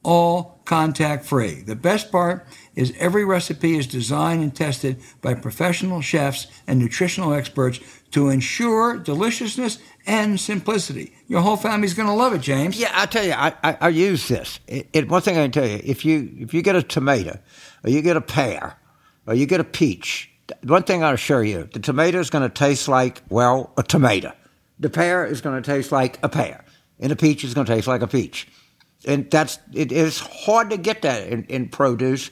[0.05, 1.62] All contact free.
[1.62, 7.33] The best part is every recipe is designed and tested by professional chefs and nutritional
[7.33, 11.14] experts to ensure deliciousness and simplicity.
[11.29, 12.79] Your whole family's going to love it, James.
[12.79, 14.61] Yeah, I tell you, I, I, I use this.
[14.67, 17.39] It, it, one thing I can tell you: if you if you get a tomato,
[17.85, 18.77] or you get a pear,
[19.27, 20.31] or you get a peach,
[20.64, 24.33] one thing I'll assure you: the tomato is going to taste like well a tomato.
[24.79, 26.64] The pear is going to taste like a pear,
[27.01, 28.47] and the peach is going to taste like a peach.
[29.07, 32.31] And that's it is hard to get that in, in produce.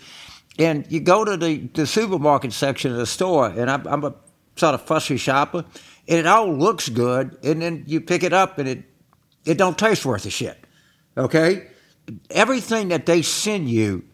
[0.59, 4.14] And you go to the, the supermarket section of the store, and I'm, I'm a
[4.57, 5.64] sort of fussy shopper,
[6.09, 8.85] and it all looks good, and then you pick it up, and it
[9.45, 10.59] it don't taste worth a shit.
[11.16, 11.68] Okay,
[12.31, 14.05] everything that they send you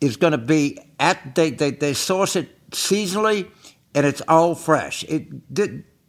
[0.00, 3.50] is going to be at they, they they source it seasonally,
[3.94, 5.04] and it's all fresh.
[5.04, 5.54] It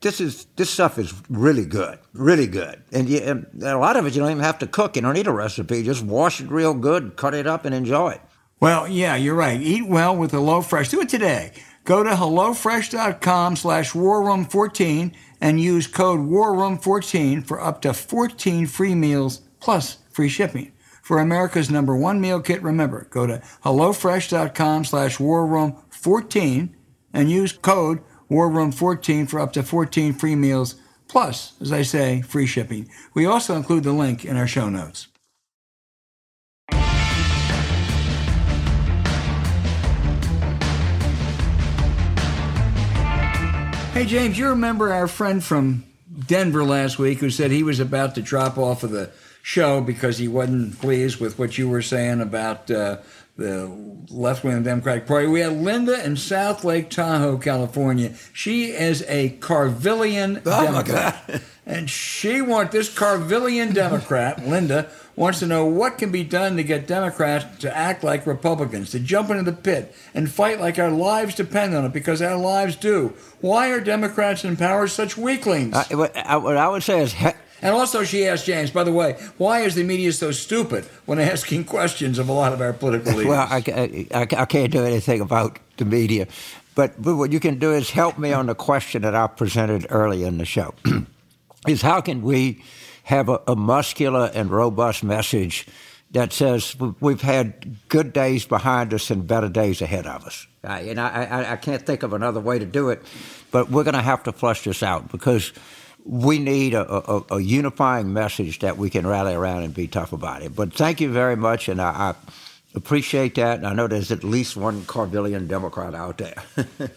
[0.01, 4.05] this is this stuff is really good, really good, and, you, and a lot of
[4.05, 4.95] it you don't even have to cook.
[4.95, 8.11] You don't need a recipe; just wash it real good, cut it up, and enjoy
[8.11, 8.21] it.
[8.59, 9.59] Well, yeah, you're right.
[9.59, 10.91] Eat well with HelloFresh.
[10.91, 11.51] Do it today.
[11.83, 19.41] Go to HelloFresh.com slash WarRoom14 and use code WarRoom14 for up to 14 free meals
[19.59, 20.73] plus free shipping.
[21.01, 26.69] For America's number one meal kit, remember, go to HelloFresh.com slash WarRoom14
[27.13, 28.01] and use code
[28.31, 30.75] WarRoom14 for up to 14 free meals
[31.09, 32.89] plus, as I say, free shipping.
[33.13, 35.07] We also include the link in our show notes.
[43.93, 45.83] Hey, James, you remember our friend from
[46.25, 49.11] Denver last week who said he was about to drop off of the
[49.43, 52.97] show because he wasn't pleased with what you were saying about uh,
[53.41, 55.27] the left wing Democratic Party.
[55.27, 58.13] We have Linda in South Lake Tahoe, California.
[58.33, 61.41] She is a Carvillian oh Democrat.
[61.65, 66.63] And she wants this Carvillian Democrat, Linda, wants to know what can be done to
[66.63, 70.89] get Democrats to act like Republicans, to jump into the pit and fight like our
[70.89, 73.13] lives depend on it, because our lives do.
[73.41, 75.75] Why are Democrats in power such weaklings?
[75.75, 77.13] Uh, what, I, what I would say is.
[77.61, 81.19] And also, she asked James, by the way, why is the media so stupid when
[81.19, 83.27] asking questions of a lot of our political leaders?
[83.27, 86.27] Well, I, I, I can't do anything about the media.
[86.73, 89.85] But, but what you can do is help me on the question that I presented
[89.89, 90.73] earlier in the show.
[91.67, 92.63] is how can we
[93.03, 95.67] have a, a muscular and robust message
[96.11, 100.45] that says we've had good days behind us and better days ahead of us.
[100.63, 103.01] and I, I, I, can't think of another way to do it,
[103.49, 105.53] but we're going to have to flush this out because
[106.05, 110.13] we need a, a, a, unifying message that we can rally around and be tough
[110.13, 110.55] about it.
[110.55, 112.15] But thank you very much, and I, I
[112.75, 113.57] appreciate that.
[113.57, 116.43] And I know there's at least one Carvillian Democrat out there.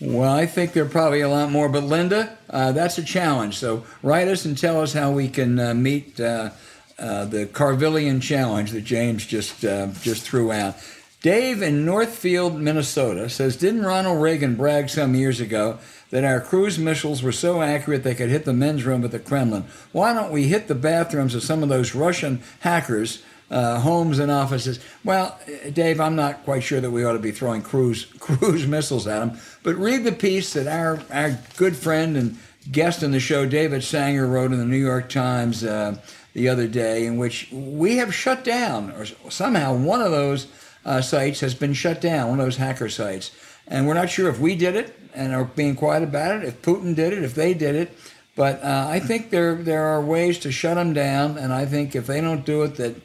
[0.00, 1.68] well, I think there are probably a lot more.
[1.68, 3.56] But Linda, uh, that's a challenge.
[3.56, 6.50] So write us and tell us how we can uh, meet uh,
[6.98, 10.76] uh the Carvillian challenge that James just uh, just threw out.
[11.22, 15.78] Dave in Northfield, Minnesota says, Didn't Ronald Reagan brag some years ago
[16.10, 19.18] that our cruise missiles were so accurate they could hit the men's room at the
[19.18, 19.64] Kremlin?
[19.92, 23.22] Why don't we hit the bathrooms of some of those Russian hackers?
[23.50, 24.78] Uh, homes and offices.
[25.02, 25.36] Well,
[25.72, 29.18] Dave, I'm not quite sure that we ought to be throwing cruise cruise missiles at
[29.18, 29.40] them.
[29.64, 32.38] But read the piece that our our good friend and
[32.70, 35.96] guest in the show, David Sanger, wrote in the New York Times uh,
[36.32, 40.46] the other day, in which we have shut down, or somehow one of those
[40.84, 43.30] uh, sites has been shut down, one of those hacker sites.
[43.70, 46.60] And we're not sure if we did it and are being quiet about it, if
[46.60, 47.96] Putin did it, if they did it.
[48.36, 51.94] But uh, I think there there are ways to shut them down, and I think
[51.94, 52.96] if they don't do it, that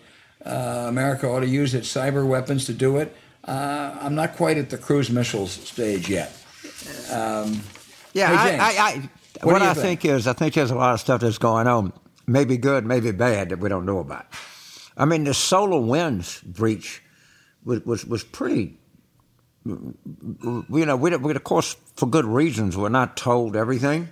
[0.46, 3.16] uh, America ought to use its cyber weapons to do it.
[3.44, 6.32] Uh, I'm not quite at the cruise missiles stage yet.
[7.12, 7.62] Um,
[8.14, 9.10] yeah, hey, I, I, I,
[9.44, 10.02] what, what I think?
[10.02, 11.92] think is, I think there's a lot of stuff that's going on,
[12.26, 14.26] maybe good, maybe bad, that we don't know about.
[14.98, 17.04] I mean, the SolarWinds breach
[17.66, 18.78] was was, was pretty.
[19.66, 24.10] You know, we, we of course for good reasons we're not told everything.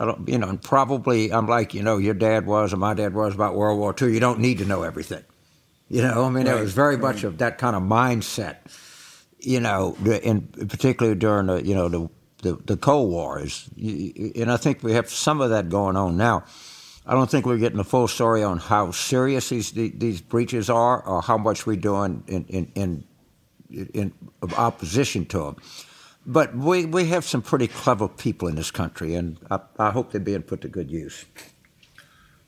[0.00, 2.94] I don't, you know, and probably I'm like you know your dad was or my
[2.94, 4.12] dad was about World War II.
[4.12, 5.24] You don't need to know everything.
[5.88, 7.14] You know, I mean, right, there was very right.
[7.14, 8.56] much of that kind of mindset.
[9.40, 12.10] You know, in particularly during the you know the
[12.42, 16.16] the, the Cold War is, and I think we have some of that going on
[16.16, 16.44] now.
[17.06, 21.02] I don't think we're getting the full story on how serious these these breaches are,
[21.02, 23.04] or how much we're doing in in in,
[23.70, 24.12] in
[24.56, 25.56] opposition to them.
[26.26, 30.12] But we, we have some pretty clever people in this country, and I, I hope
[30.12, 31.24] they're being put to good use.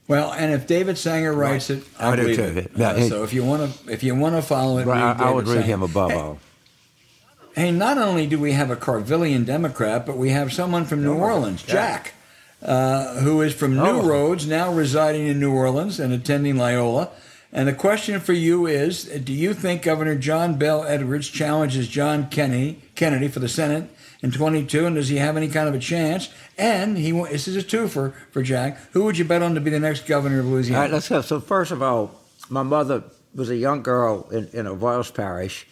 [0.06, 1.78] Well, and if David Sanger writes right.
[1.78, 2.72] it, I, I believe it.
[2.74, 5.28] Yeah, uh, so if you want to, if you want to follow it, right, I,
[5.28, 5.66] I, would read Sanger.
[5.66, 6.38] him above hey, all.
[7.54, 11.14] Hey, not only do we have a Carvillian Democrat, but we have someone from New
[11.14, 12.14] Orleans, Jack
[12.62, 14.02] uh, who is from New oh.
[14.02, 17.10] Roads, now residing in New Orleans and attending Loyola.
[17.52, 22.28] And the question for you is Do you think Governor John Bell Edwards challenges John
[22.28, 23.90] Kennedy, Kennedy for the Senate
[24.22, 24.86] in 22?
[24.86, 26.28] And does he have any kind of a chance?
[26.56, 28.78] And he this is a twofer for Jack.
[28.92, 30.78] Who would you bet on to be the next governor of Louisiana?
[30.78, 31.20] All right, let's go.
[31.22, 32.12] So, first of all,
[32.48, 33.02] my mother
[33.34, 35.66] was a young girl in, in Avoyelles Parish,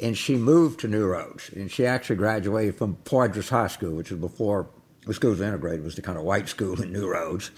[0.00, 1.50] and she moved to New Roads.
[1.50, 4.68] And she actually graduated from Poydras High School, which was before
[5.06, 7.50] the school was integrated, was the kind of white school in New Roads.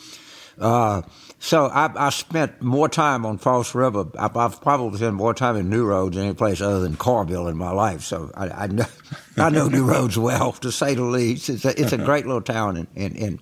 [0.59, 1.03] Uh,
[1.39, 4.07] so I, I, spent more time on False River.
[4.19, 7.49] I, have probably spent more time in New Roads than any place other than Carville
[7.49, 8.03] in my life.
[8.03, 8.87] So I, I know,
[9.37, 11.51] I know New Roads well, to say the least.
[11.51, 13.41] It's a, it's a great little town in in in,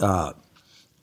[0.00, 0.32] uh,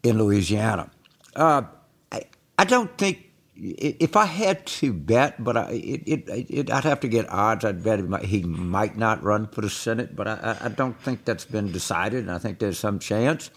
[0.03, 0.91] in Louisiana.
[1.35, 1.63] Uh,
[2.11, 2.23] I,
[2.57, 3.25] I don't think
[3.57, 7.63] if I had to bet, but I, it, it, it, I'd have to get odds.
[7.63, 10.99] I'd bet he might, he might not run for the Senate, but I, I, don't
[11.01, 12.19] think that's been decided.
[12.19, 13.49] And I think there's some chance.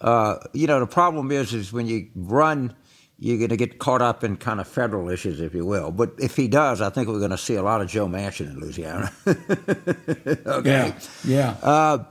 [0.00, 2.74] Uh, you know, the problem is, is when you run,
[3.18, 5.90] you're going to get caught up in kind of federal issues, if you will.
[5.90, 8.50] But if he does, I think we're going to see a lot of Joe Manchin
[8.50, 9.12] in Louisiana.
[9.26, 10.94] okay.
[11.24, 11.56] Yeah.
[11.62, 11.68] yeah.
[11.68, 12.04] Uh,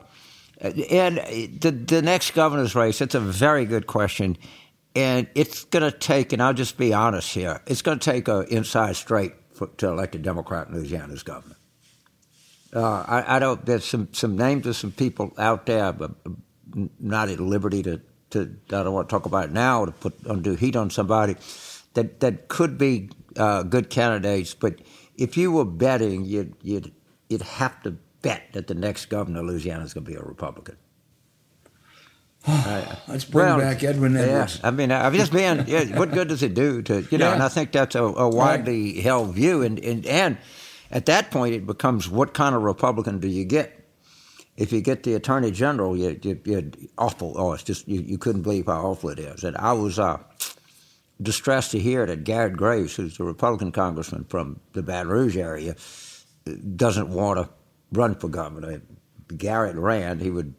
[0.60, 1.18] and
[1.62, 4.38] the the next governor's race, it's a very good question,
[4.96, 6.34] and it's going to take.
[6.34, 9.90] And I'll just be honest here, it's going to take an inside straight for, to
[9.90, 11.58] elect a Democrat in Louisiana as governor.
[12.74, 13.64] Uh, I, I, don't.
[13.66, 16.12] There's some some names of some people out there, but
[17.00, 18.02] not at liberty to,
[18.32, 21.36] to I don't want to talk about it now to put undue heat on somebody
[21.94, 24.54] that that could be uh, good candidates.
[24.54, 24.80] But
[25.16, 26.92] if you were betting, you'd you'd
[27.30, 30.22] you'd have to bet that the next governor of Louisiana is going to be a
[30.22, 30.78] Republican.
[32.48, 34.60] Let's bring well, back Edwin Edwards.
[34.62, 35.68] Yeah, I mean, I'm just being.
[35.68, 37.28] Yeah, what good does it do to you know?
[37.28, 37.34] Yeah.
[37.34, 39.04] And I think that's a, a widely right.
[39.04, 40.38] held view, and, and and
[40.92, 43.87] at that point, it becomes what kind of Republican do you get?
[44.58, 46.64] If you get the attorney general, you, you, you're
[46.98, 47.34] awful.
[47.38, 49.44] Oh, it's just you, you couldn't believe how awful it is.
[49.44, 50.18] And I was uh,
[51.22, 55.76] distressed to hear that Garrett Graves, who's the Republican congressman from the Baton Rouge area,
[56.76, 57.50] doesn't want to
[57.92, 58.72] run for governor.
[58.72, 60.56] If Garrett ran, he would,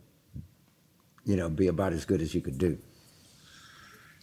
[1.25, 2.79] you know, be about as good as you could do.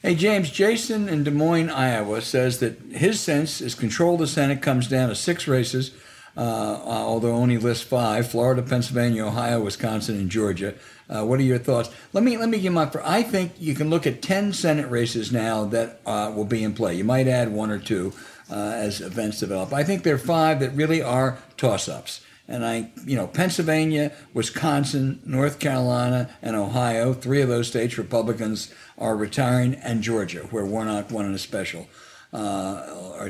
[0.01, 4.27] Hey, James, Jason in Des Moines, Iowa says that his sense is control of the
[4.27, 5.91] Senate comes down to six races
[6.37, 10.75] although only lists five: Florida, Pennsylvania, Ohio, Wisconsin, and Georgia.
[11.07, 11.89] Uh, what are your thoughts?
[12.13, 12.89] Let me let me give my.
[13.03, 16.73] I think you can look at ten Senate races now that uh, will be in
[16.73, 16.95] play.
[16.95, 18.13] You might add one or two
[18.49, 19.73] uh, as events develop.
[19.73, 22.21] I think there are five that really are toss-ups.
[22.47, 28.71] And I, you know, Pennsylvania, Wisconsin, North Carolina, and Ohio, three of those states, Republicans
[28.99, 31.87] are retiring, and Georgia, where Warnock won in a special
[32.33, 32.85] uh,
[33.17, 33.29] or,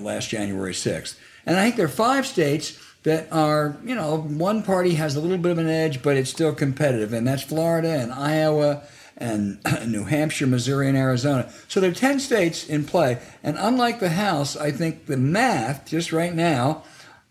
[0.00, 1.16] last January 6th.
[1.48, 5.20] And I think there are five states that are, you know, one party has a
[5.20, 8.82] little bit of an edge, but it's still competitive, and that's Florida and Iowa
[9.16, 11.50] and New Hampshire, Missouri, and Arizona.
[11.66, 13.18] So there are 10 states in play.
[13.42, 16.82] And unlike the House, I think the math, just right now,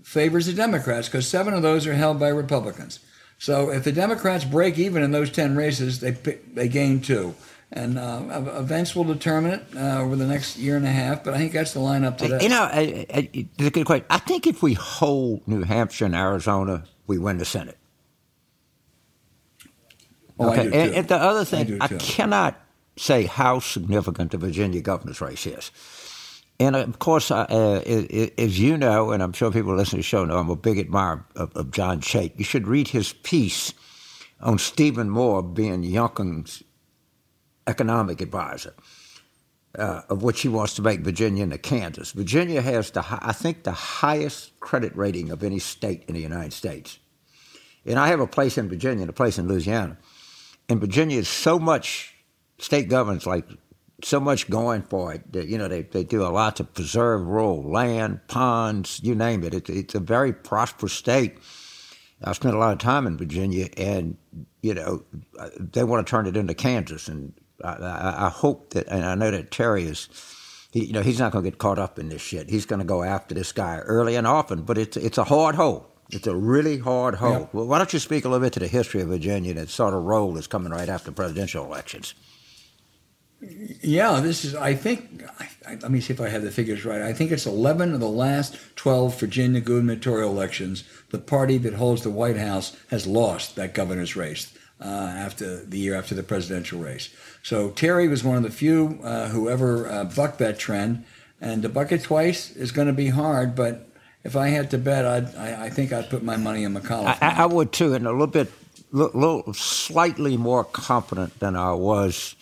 [0.01, 2.99] favors the Democrats because seven of those are held by Republicans.
[3.38, 7.36] So if the Democrats break even in those 10 races, they, they gain two
[7.72, 8.22] and uh,
[8.55, 11.24] events will determine it uh, over the next year and a half.
[11.24, 12.39] But I think that's the lineup today.
[12.41, 14.05] You know, I, I, it's a good question.
[14.09, 17.78] I think if we hold New Hampshire and Arizona, we win the Senate.
[20.39, 22.59] Oh, okay, and, and, the other thing, I, I cannot
[22.95, 25.72] say how significant the Virginia governor's race is.
[26.59, 27.82] And of course, uh,
[28.38, 30.80] as you know, and I'm sure people listening to the show know, I'm a big
[30.80, 32.38] admirer of, of John Chait.
[32.38, 33.74] You should read his piece
[34.41, 36.63] on Stephen Moore being Youngkin's
[37.68, 38.74] economic advisor,
[39.78, 42.11] uh, of which he wants to make Virginia into Kansas.
[42.11, 46.53] Virginia has, the, I think, the highest credit rating of any state in the United
[46.53, 46.99] States.
[47.86, 49.97] And I have a place in Virginia and a place in Louisiana.
[50.70, 52.15] And Virginia is so much,
[52.59, 53.45] state governments like
[54.03, 57.26] so much going for it that, you know, they, they do a lot to preserve
[57.26, 59.53] rural land, ponds, you name it.
[59.53, 61.38] it it's a very prosperous state.
[62.24, 64.18] I spent a lot of time in Virginia, and
[64.61, 65.03] you know,
[65.59, 67.34] they want to turn it into Kansas, and
[67.64, 70.10] I, I, hope that, and I know that Terry is,
[70.72, 72.49] he, you know, he's not going to get caught up in this shit.
[72.49, 75.55] He's going to go after this guy early and often, but it's it's a hard
[75.55, 75.88] hole.
[76.10, 77.32] It's a really hard hole.
[77.32, 77.47] Yeah.
[77.51, 79.74] Well, why don't you speak a little bit to the history of Virginia and its
[79.74, 82.14] sort of role that's coming right after presidential elections?
[83.39, 86.86] Yeah, this is, I think, I, I, let me see if I have the figures
[86.86, 87.01] right.
[87.01, 90.84] I think it's 11 of the last 12 Virginia gubernatorial elections.
[91.10, 94.51] The party that holds the White House has lost that governor's race
[94.82, 97.10] uh, after the year after the presidential race.
[97.48, 101.06] So Terry was one of the few uh, who ever uh, bucked that trend,
[101.39, 103.56] and to buck it twice is going to be hard.
[103.56, 103.88] But
[104.26, 107.18] if I had to bet, I'd, I, I think I'd put my money in McAuliffe.
[107.22, 108.52] I, I would too, and a little bit,
[108.91, 112.36] little, slightly more confident than I was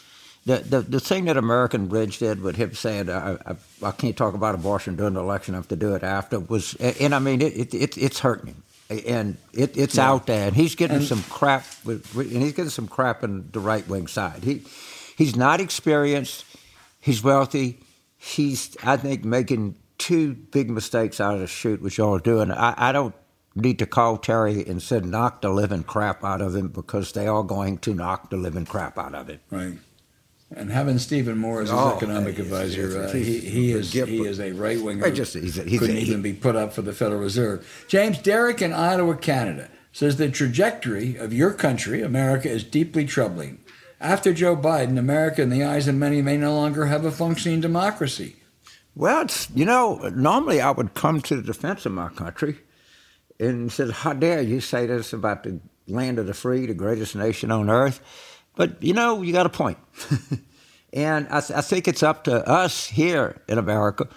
[0.48, 4.18] the, the, the thing that American Bridge did with him saying, I, I, I can't
[4.18, 7.20] talk about abortion during the election, I have to do it after, was, and I
[7.20, 8.64] mean, it, it, it it's hurting him.
[8.90, 10.10] And it, it's yeah.
[10.10, 13.50] out there, and he's getting and, some crap, with, and he's getting some crap in
[13.52, 14.44] the right wing side.
[14.44, 14.64] He,
[15.16, 16.46] he's not experienced,
[17.00, 17.80] he's wealthy,
[18.18, 22.52] he's, I think, making two big mistakes out of the chute, which y'all are doing.
[22.52, 23.16] I, I don't
[23.56, 27.28] need to call Terry and said knock the living crap out of him because they
[27.28, 29.40] are going to knock the living crap out of him.
[29.50, 29.78] Right.
[30.52, 34.40] And having Stephen Moore as his oh, economic advisor, uh, he, he is he is
[34.40, 35.10] a right winger.
[35.10, 37.86] Just he's a, he's couldn't a, even be put up for the Federal Reserve.
[37.88, 43.58] James Derrick in Ottawa, Canada, says the trajectory of your country, America, is deeply troubling.
[44.00, 47.62] After Joe Biden, America, in the eyes of many, may no longer have a functioning
[47.62, 48.36] democracy.
[48.94, 52.60] Well, you know, normally I would come to the defense of my country
[53.40, 57.16] and said, "How dare you say this about the land of the free, the greatest
[57.16, 58.00] nation on earth?"
[58.56, 59.78] But you know, you got a point.
[60.94, 64.08] and I, I, think it's up to us here in America,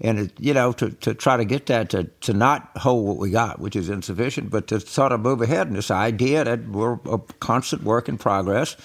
[0.00, 3.16] and it, you know, to, to try to get that to, to not hold what
[3.16, 6.68] we got, which is insufficient, but to sort of move ahead in this idea that
[6.68, 8.76] we're a constant work in progress.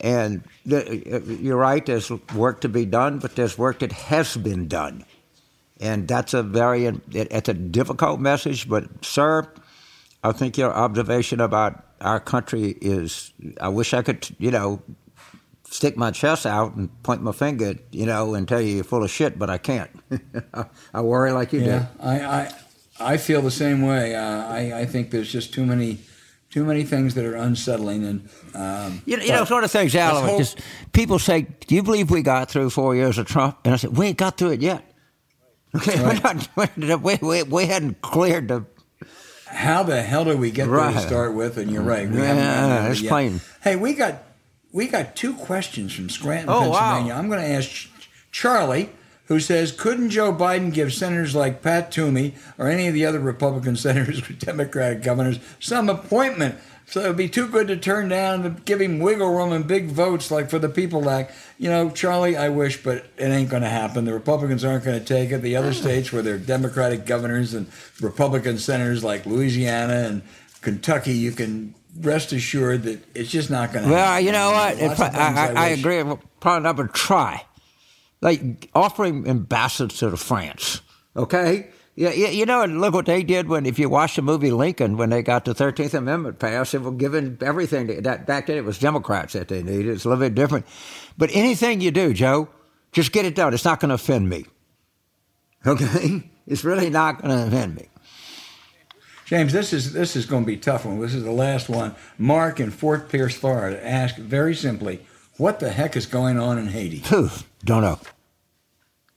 [0.00, 4.68] And the, you're right, there's work to be done, but there's work that has been
[4.68, 5.04] done.
[5.80, 9.48] And that's a very, it's a difficult message, but, sir,
[10.22, 14.82] I think your observation about our country is, I wish I could, you know,
[15.70, 19.04] stick my chest out and point my finger, you know, and tell you you're full
[19.04, 19.90] of shit, but I can't.
[20.94, 21.86] I worry like you yeah, do.
[22.00, 22.54] I, I,
[23.00, 24.14] I feel the same way.
[24.14, 25.98] Uh, I, I think there's just too many,
[26.50, 28.04] too many things that are unsettling.
[28.04, 30.38] And um, you, know, you know, sort of things, Alan.
[30.38, 30.60] Just
[30.92, 33.96] people say, "Do you believe we got through four years of Trump?" And I said,
[33.96, 34.84] "We ain't got through it yet.
[35.76, 36.48] Okay, right.
[36.56, 38.64] we're not, we, we, we hadn't cleared the."
[39.46, 40.92] How the hell do we get right.
[40.92, 41.58] there to start with?
[41.58, 42.08] And you're right.
[42.08, 43.40] We yeah, it's plain.
[43.62, 44.22] Hey, we got
[44.72, 47.12] we got two questions from Scranton, oh, Pennsylvania.
[47.12, 47.18] Wow.
[47.18, 47.88] I'm going to ask
[48.32, 48.90] Charlie,
[49.28, 53.20] who says, couldn't Joe Biden give senators like Pat Toomey or any of the other
[53.20, 56.56] Republican senators or Democratic governors some appointment?
[56.86, 59.66] So it would be too good to turn down to give him wiggle room and
[59.66, 61.34] big votes like for the People Act.
[61.58, 64.06] You know, Charlie, I wish, but it ain't going to happen.
[64.06, 65.42] The Republicans aren't going to take it.
[65.42, 65.80] The other mm.
[65.80, 67.66] states where there are Democratic governors and
[68.00, 70.22] Republican senators like Louisiana and
[70.62, 73.90] Kentucky, you can rest assured that it's just not going to.
[73.90, 74.24] Well, happen.
[74.24, 75.00] you know what?
[75.00, 76.02] I, I, I, I agree.
[76.40, 77.44] Probably not, but try.
[78.20, 80.80] Like offering ambassadors to France.
[81.16, 81.68] Okay.
[81.94, 84.96] Yeah, you know, and look what they did when, if you watch the movie Lincoln,
[84.96, 87.88] when they got the Thirteenth Amendment passed, they were given everything.
[87.88, 89.88] To, that back then, it was Democrats that they needed.
[89.88, 90.64] It's a little bit different.
[91.16, 92.48] But anything you do, Joe,
[92.92, 93.52] just get it done.
[93.52, 94.46] It's not going to offend me.
[95.66, 97.88] Okay, it's really not going to offend me.
[99.24, 101.00] James, this is this is going to be a tough one.
[101.00, 101.96] This is the last one.
[102.16, 105.00] Mark in Fort Pierce, Florida, asked very simply,
[105.36, 107.02] "What the heck is going on in Haiti?"
[107.64, 107.98] Don't know.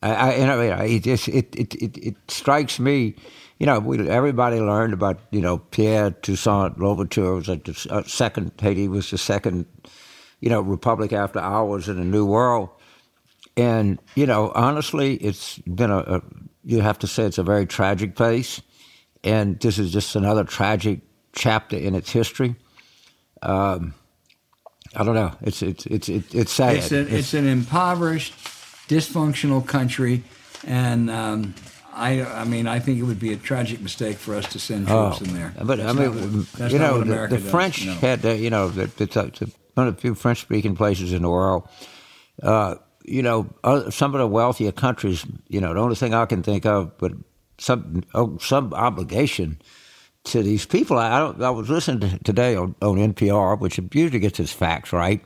[0.02, 3.16] I, I you know, it just it, it, it, it strikes me.
[3.60, 8.52] You know, we, everybody learned about you know Pierre Toussaint Louverture was the uh, second
[8.60, 9.66] Haiti was the second,
[10.40, 12.70] you know, republic after ours in the New World,
[13.56, 16.22] and you know, honestly, it's been a, a
[16.64, 18.62] you have to say it's a very tragic place
[19.24, 21.02] and this is just another tragic
[21.34, 22.56] chapter in its history.
[23.42, 23.94] Um,
[24.96, 25.32] I don't know.
[25.42, 26.76] It's it's it's it's, sad.
[26.76, 28.34] It's, a, it's, it's, an impoverished,
[28.88, 30.24] dysfunctional country,
[30.66, 31.56] and um,
[31.94, 34.88] I I mean I think it would be a tragic mistake for us to send
[34.88, 35.54] troops oh, in there.
[35.58, 37.94] But that's I mean, what, you know, the, the French no.
[37.94, 39.16] had you know it's, it's
[39.76, 41.68] one of the few French speaking places in the world.
[42.44, 43.50] Uh, you know,
[43.90, 45.26] some of the wealthier countries.
[45.48, 47.14] You know, the only thing I can think of, but
[47.58, 49.62] some oh, some obligation
[50.26, 50.98] to these people.
[50.98, 55.24] I, I was listening to today on, on NPR, which usually gets its facts right.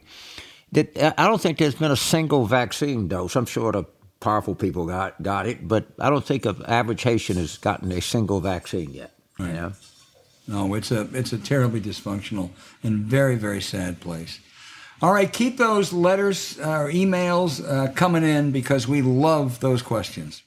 [0.72, 3.36] That I don't think there's been a single vaccine dose.
[3.36, 3.84] I'm sure the
[4.20, 8.02] powerful people got got it, but I don't think an average Haitian has gotten a
[8.02, 9.12] single vaccine yet.
[9.38, 9.48] Right.
[9.48, 9.74] You know?
[10.48, 12.52] No, it's a it's a terribly dysfunctional
[12.84, 14.40] and very very sad place.
[15.02, 19.82] All right, keep those letters uh, or emails uh, coming in because we love those
[19.82, 20.42] questions.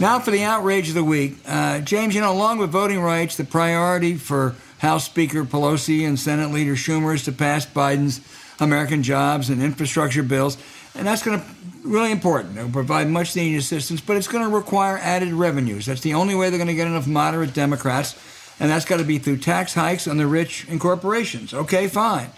[0.00, 1.36] Now for the outrage of the week.
[1.46, 6.18] Uh, James, you know, along with voting rights, the priority for House Speaker Pelosi and
[6.18, 8.22] Senate Leader Schumer is to pass Biden's
[8.60, 10.56] American jobs and infrastructure bills.
[10.94, 11.46] And that's going to
[11.84, 12.56] really important.
[12.56, 15.84] It'll provide much needed assistance, but it's going to require added revenues.
[15.84, 18.18] That's the only way they're going to get enough moderate Democrats,
[18.58, 21.52] and that's got to be through tax hikes on the rich and corporations.
[21.52, 22.30] Okay, fine.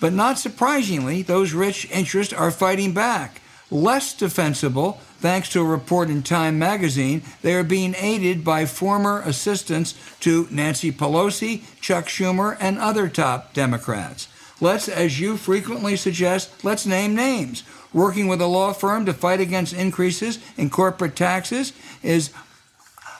[0.00, 3.40] But not surprisingly, those rich interests are fighting back.
[3.70, 9.20] Less defensible, thanks to a report in Time magazine, they are being aided by former
[9.22, 14.28] assistants to Nancy Pelosi, Chuck Schumer, and other top Democrats.
[14.60, 17.64] Let's, as you frequently suggest, let's name names.
[17.92, 22.30] Working with a law firm to fight against increases in corporate taxes is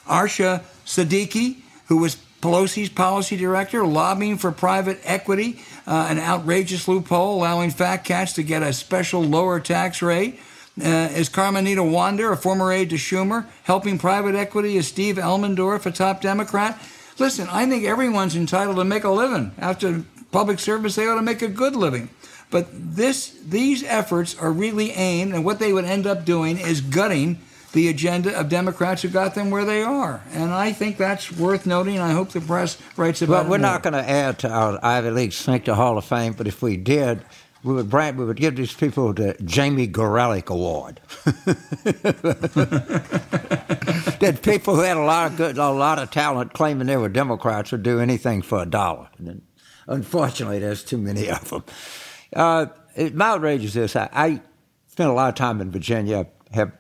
[0.06, 7.36] Arshi Siddiqui, who was Pelosi's policy director, lobbying for private equity, uh, an outrageous loophole
[7.36, 10.40] allowing fat cats to get a special lower tax rate.
[10.78, 14.76] Uh, is Carmencita Whonder, a former aide to Schumer, helping private equity?
[14.76, 16.78] Is Steve Elmendorf a top Democrat?
[17.18, 19.52] Listen, I think everyone's entitled to make a living.
[19.58, 22.10] After public service, they ought to make a good living.
[22.50, 26.80] But this, these efforts are really aimed, and what they would end up doing is
[26.80, 27.38] gutting
[27.72, 30.22] the agenda of Democrats who got them where they are.
[30.32, 31.98] And I think that's worth noting.
[31.98, 33.42] I hope the press writes about well, it.
[33.44, 33.72] Well, we're more.
[33.72, 36.76] not going to add to our Ivy League Sphincter Hall of Fame, but if we
[36.76, 37.22] did,
[37.66, 41.00] we would brand, we would give these people the Jamie Gorelick Award.
[44.20, 47.08] that people who had a lot of good, a lot of talent, claiming they were
[47.08, 49.08] Democrats, would do anything for a dollar.
[49.18, 49.42] And
[49.88, 51.64] unfortunately, there's too many of them.
[52.32, 52.66] Uh,
[53.12, 54.40] my outrage is this: I, I
[54.86, 56.26] spent a lot of time in Virginia.
[56.52, 56.72] Have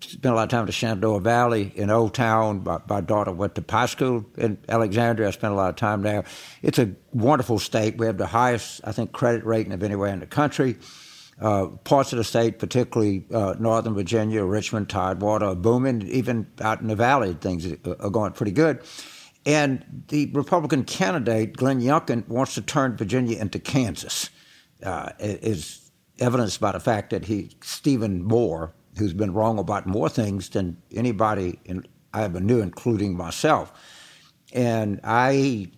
[0.00, 2.62] spent a lot of time in the Shenandoah Valley in Old Town.
[2.64, 5.28] My, my, daughter went to high school in Alexandria.
[5.28, 6.24] I spent a lot of time there.
[6.62, 7.98] It's a wonderful state.
[7.98, 10.76] We have the highest, I think, credit rating of anywhere in the country.
[11.40, 16.02] Uh, parts of the state, particularly uh, Northern Virginia, Richmond, Tidewater, are booming.
[16.02, 18.80] Even out in the valley, things are going pretty good.
[19.46, 24.30] And the Republican candidate, Glenn Youngkin, wants to turn Virginia into Kansas.
[24.82, 30.08] Uh, is evidenced by the fact that he, Stephen Moore, who's been wrong about more
[30.08, 33.72] things than anybody in, I ever knew, including myself.
[34.52, 35.68] And I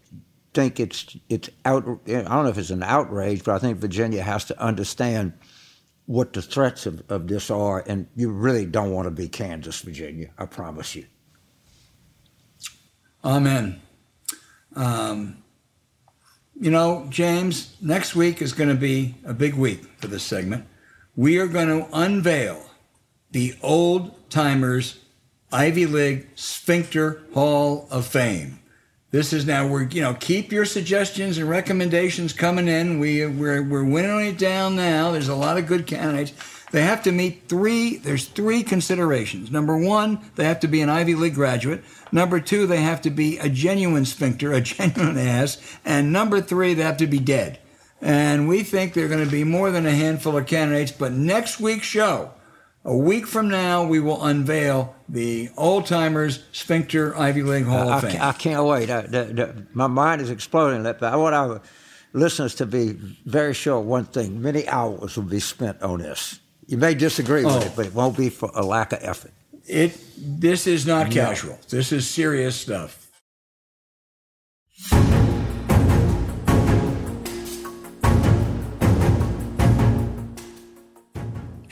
[0.54, 1.84] think it's it's out.
[2.06, 5.32] I don't know if it's an outrage, but I think Virginia has to understand
[6.06, 9.80] what the threats of, of this are, and you really don't want to be Kansas,
[9.80, 10.30] Virginia.
[10.38, 11.04] I promise you.
[13.24, 13.80] Amen.
[14.76, 15.42] Um,
[16.58, 20.66] you know, James, next week is going to be a big week for this segment.
[21.16, 22.65] We are going to unveil
[23.31, 25.01] the Old Timers
[25.53, 28.59] Ivy League Sphincter Hall of Fame.
[29.11, 32.99] This is now we're you know keep your suggestions and recommendations coming in.
[32.99, 35.12] We we're we're winnowing it down now.
[35.12, 36.33] There's a lot of good candidates.
[36.72, 37.97] They have to meet three.
[37.97, 39.51] There's three considerations.
[39.51, 41.85] Number one, they have to be an Ivy League graduate.
[42.11, 45.59] Number two, they have to be a genuine sphincter, a genuine ass.
[45.85, 47.61] And number three, they have to be dead.
[48.03, 50.93] And we think there are going to be more than a handful of candidates.
[50.93, 52.33] But next week's show,
[52.87, 58.01] a week from now, we will unveil the Old Timers Sphincter Ivy League Hall of
[58.03, 58.20] Fame.
[58.20, 58.89] I, I can't wait.
[58.91, 60.87] I, the, the, my mind is exploding.
[60.87, 61.61] I want our
[62.12, 62.93] listeners to be
[63.26, 66.39] very sure one thing many hours will be spent on this.
[66.66, 67.61] You may disagree with Oh.
[67.61, 69.32] it, but it won't be for a lack of effort.
[69.66, 71.59] It this is not casual.
[71.68, 73.03] This is serious stuff.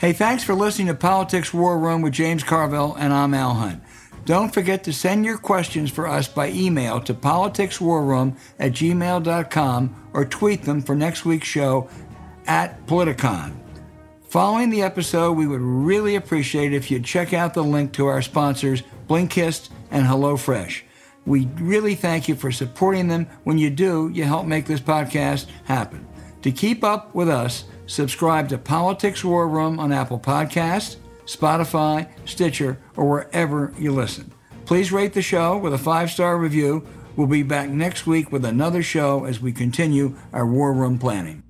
[0.05, 3.81] Hey, thanks for listening to Politics War Room with James Carville, and I'm Al Hunt.
[4.23, 10.25] Don't forget to send your questions for us by email to politicswarroom at gmail.com or
[10.25, 11.89] tweet them for next week's show
[12.45, 13.55] at Politicon.
[14.29, 18.21] Following the episode, we would really appreciate if you'd check out the link to our
[18.21, 20.83] sponsors, Blinkist and HelloFresh.
[21.25, 23.25] We really thank you for supporting them.
[23.43, 26.07] When you do, you help make this podcast happen.
[26.43, 32.77] To keep up with us, subscribe to Politics War Room on Apple Podcasts, Spotify, Stitcher,
[32.95, 34.31] or wherever you listen.
[34.65, 36.85] Please rate the show with a five star review.
[37.15, 41.44] We'll be back next week with another show as we continue our War Room planning.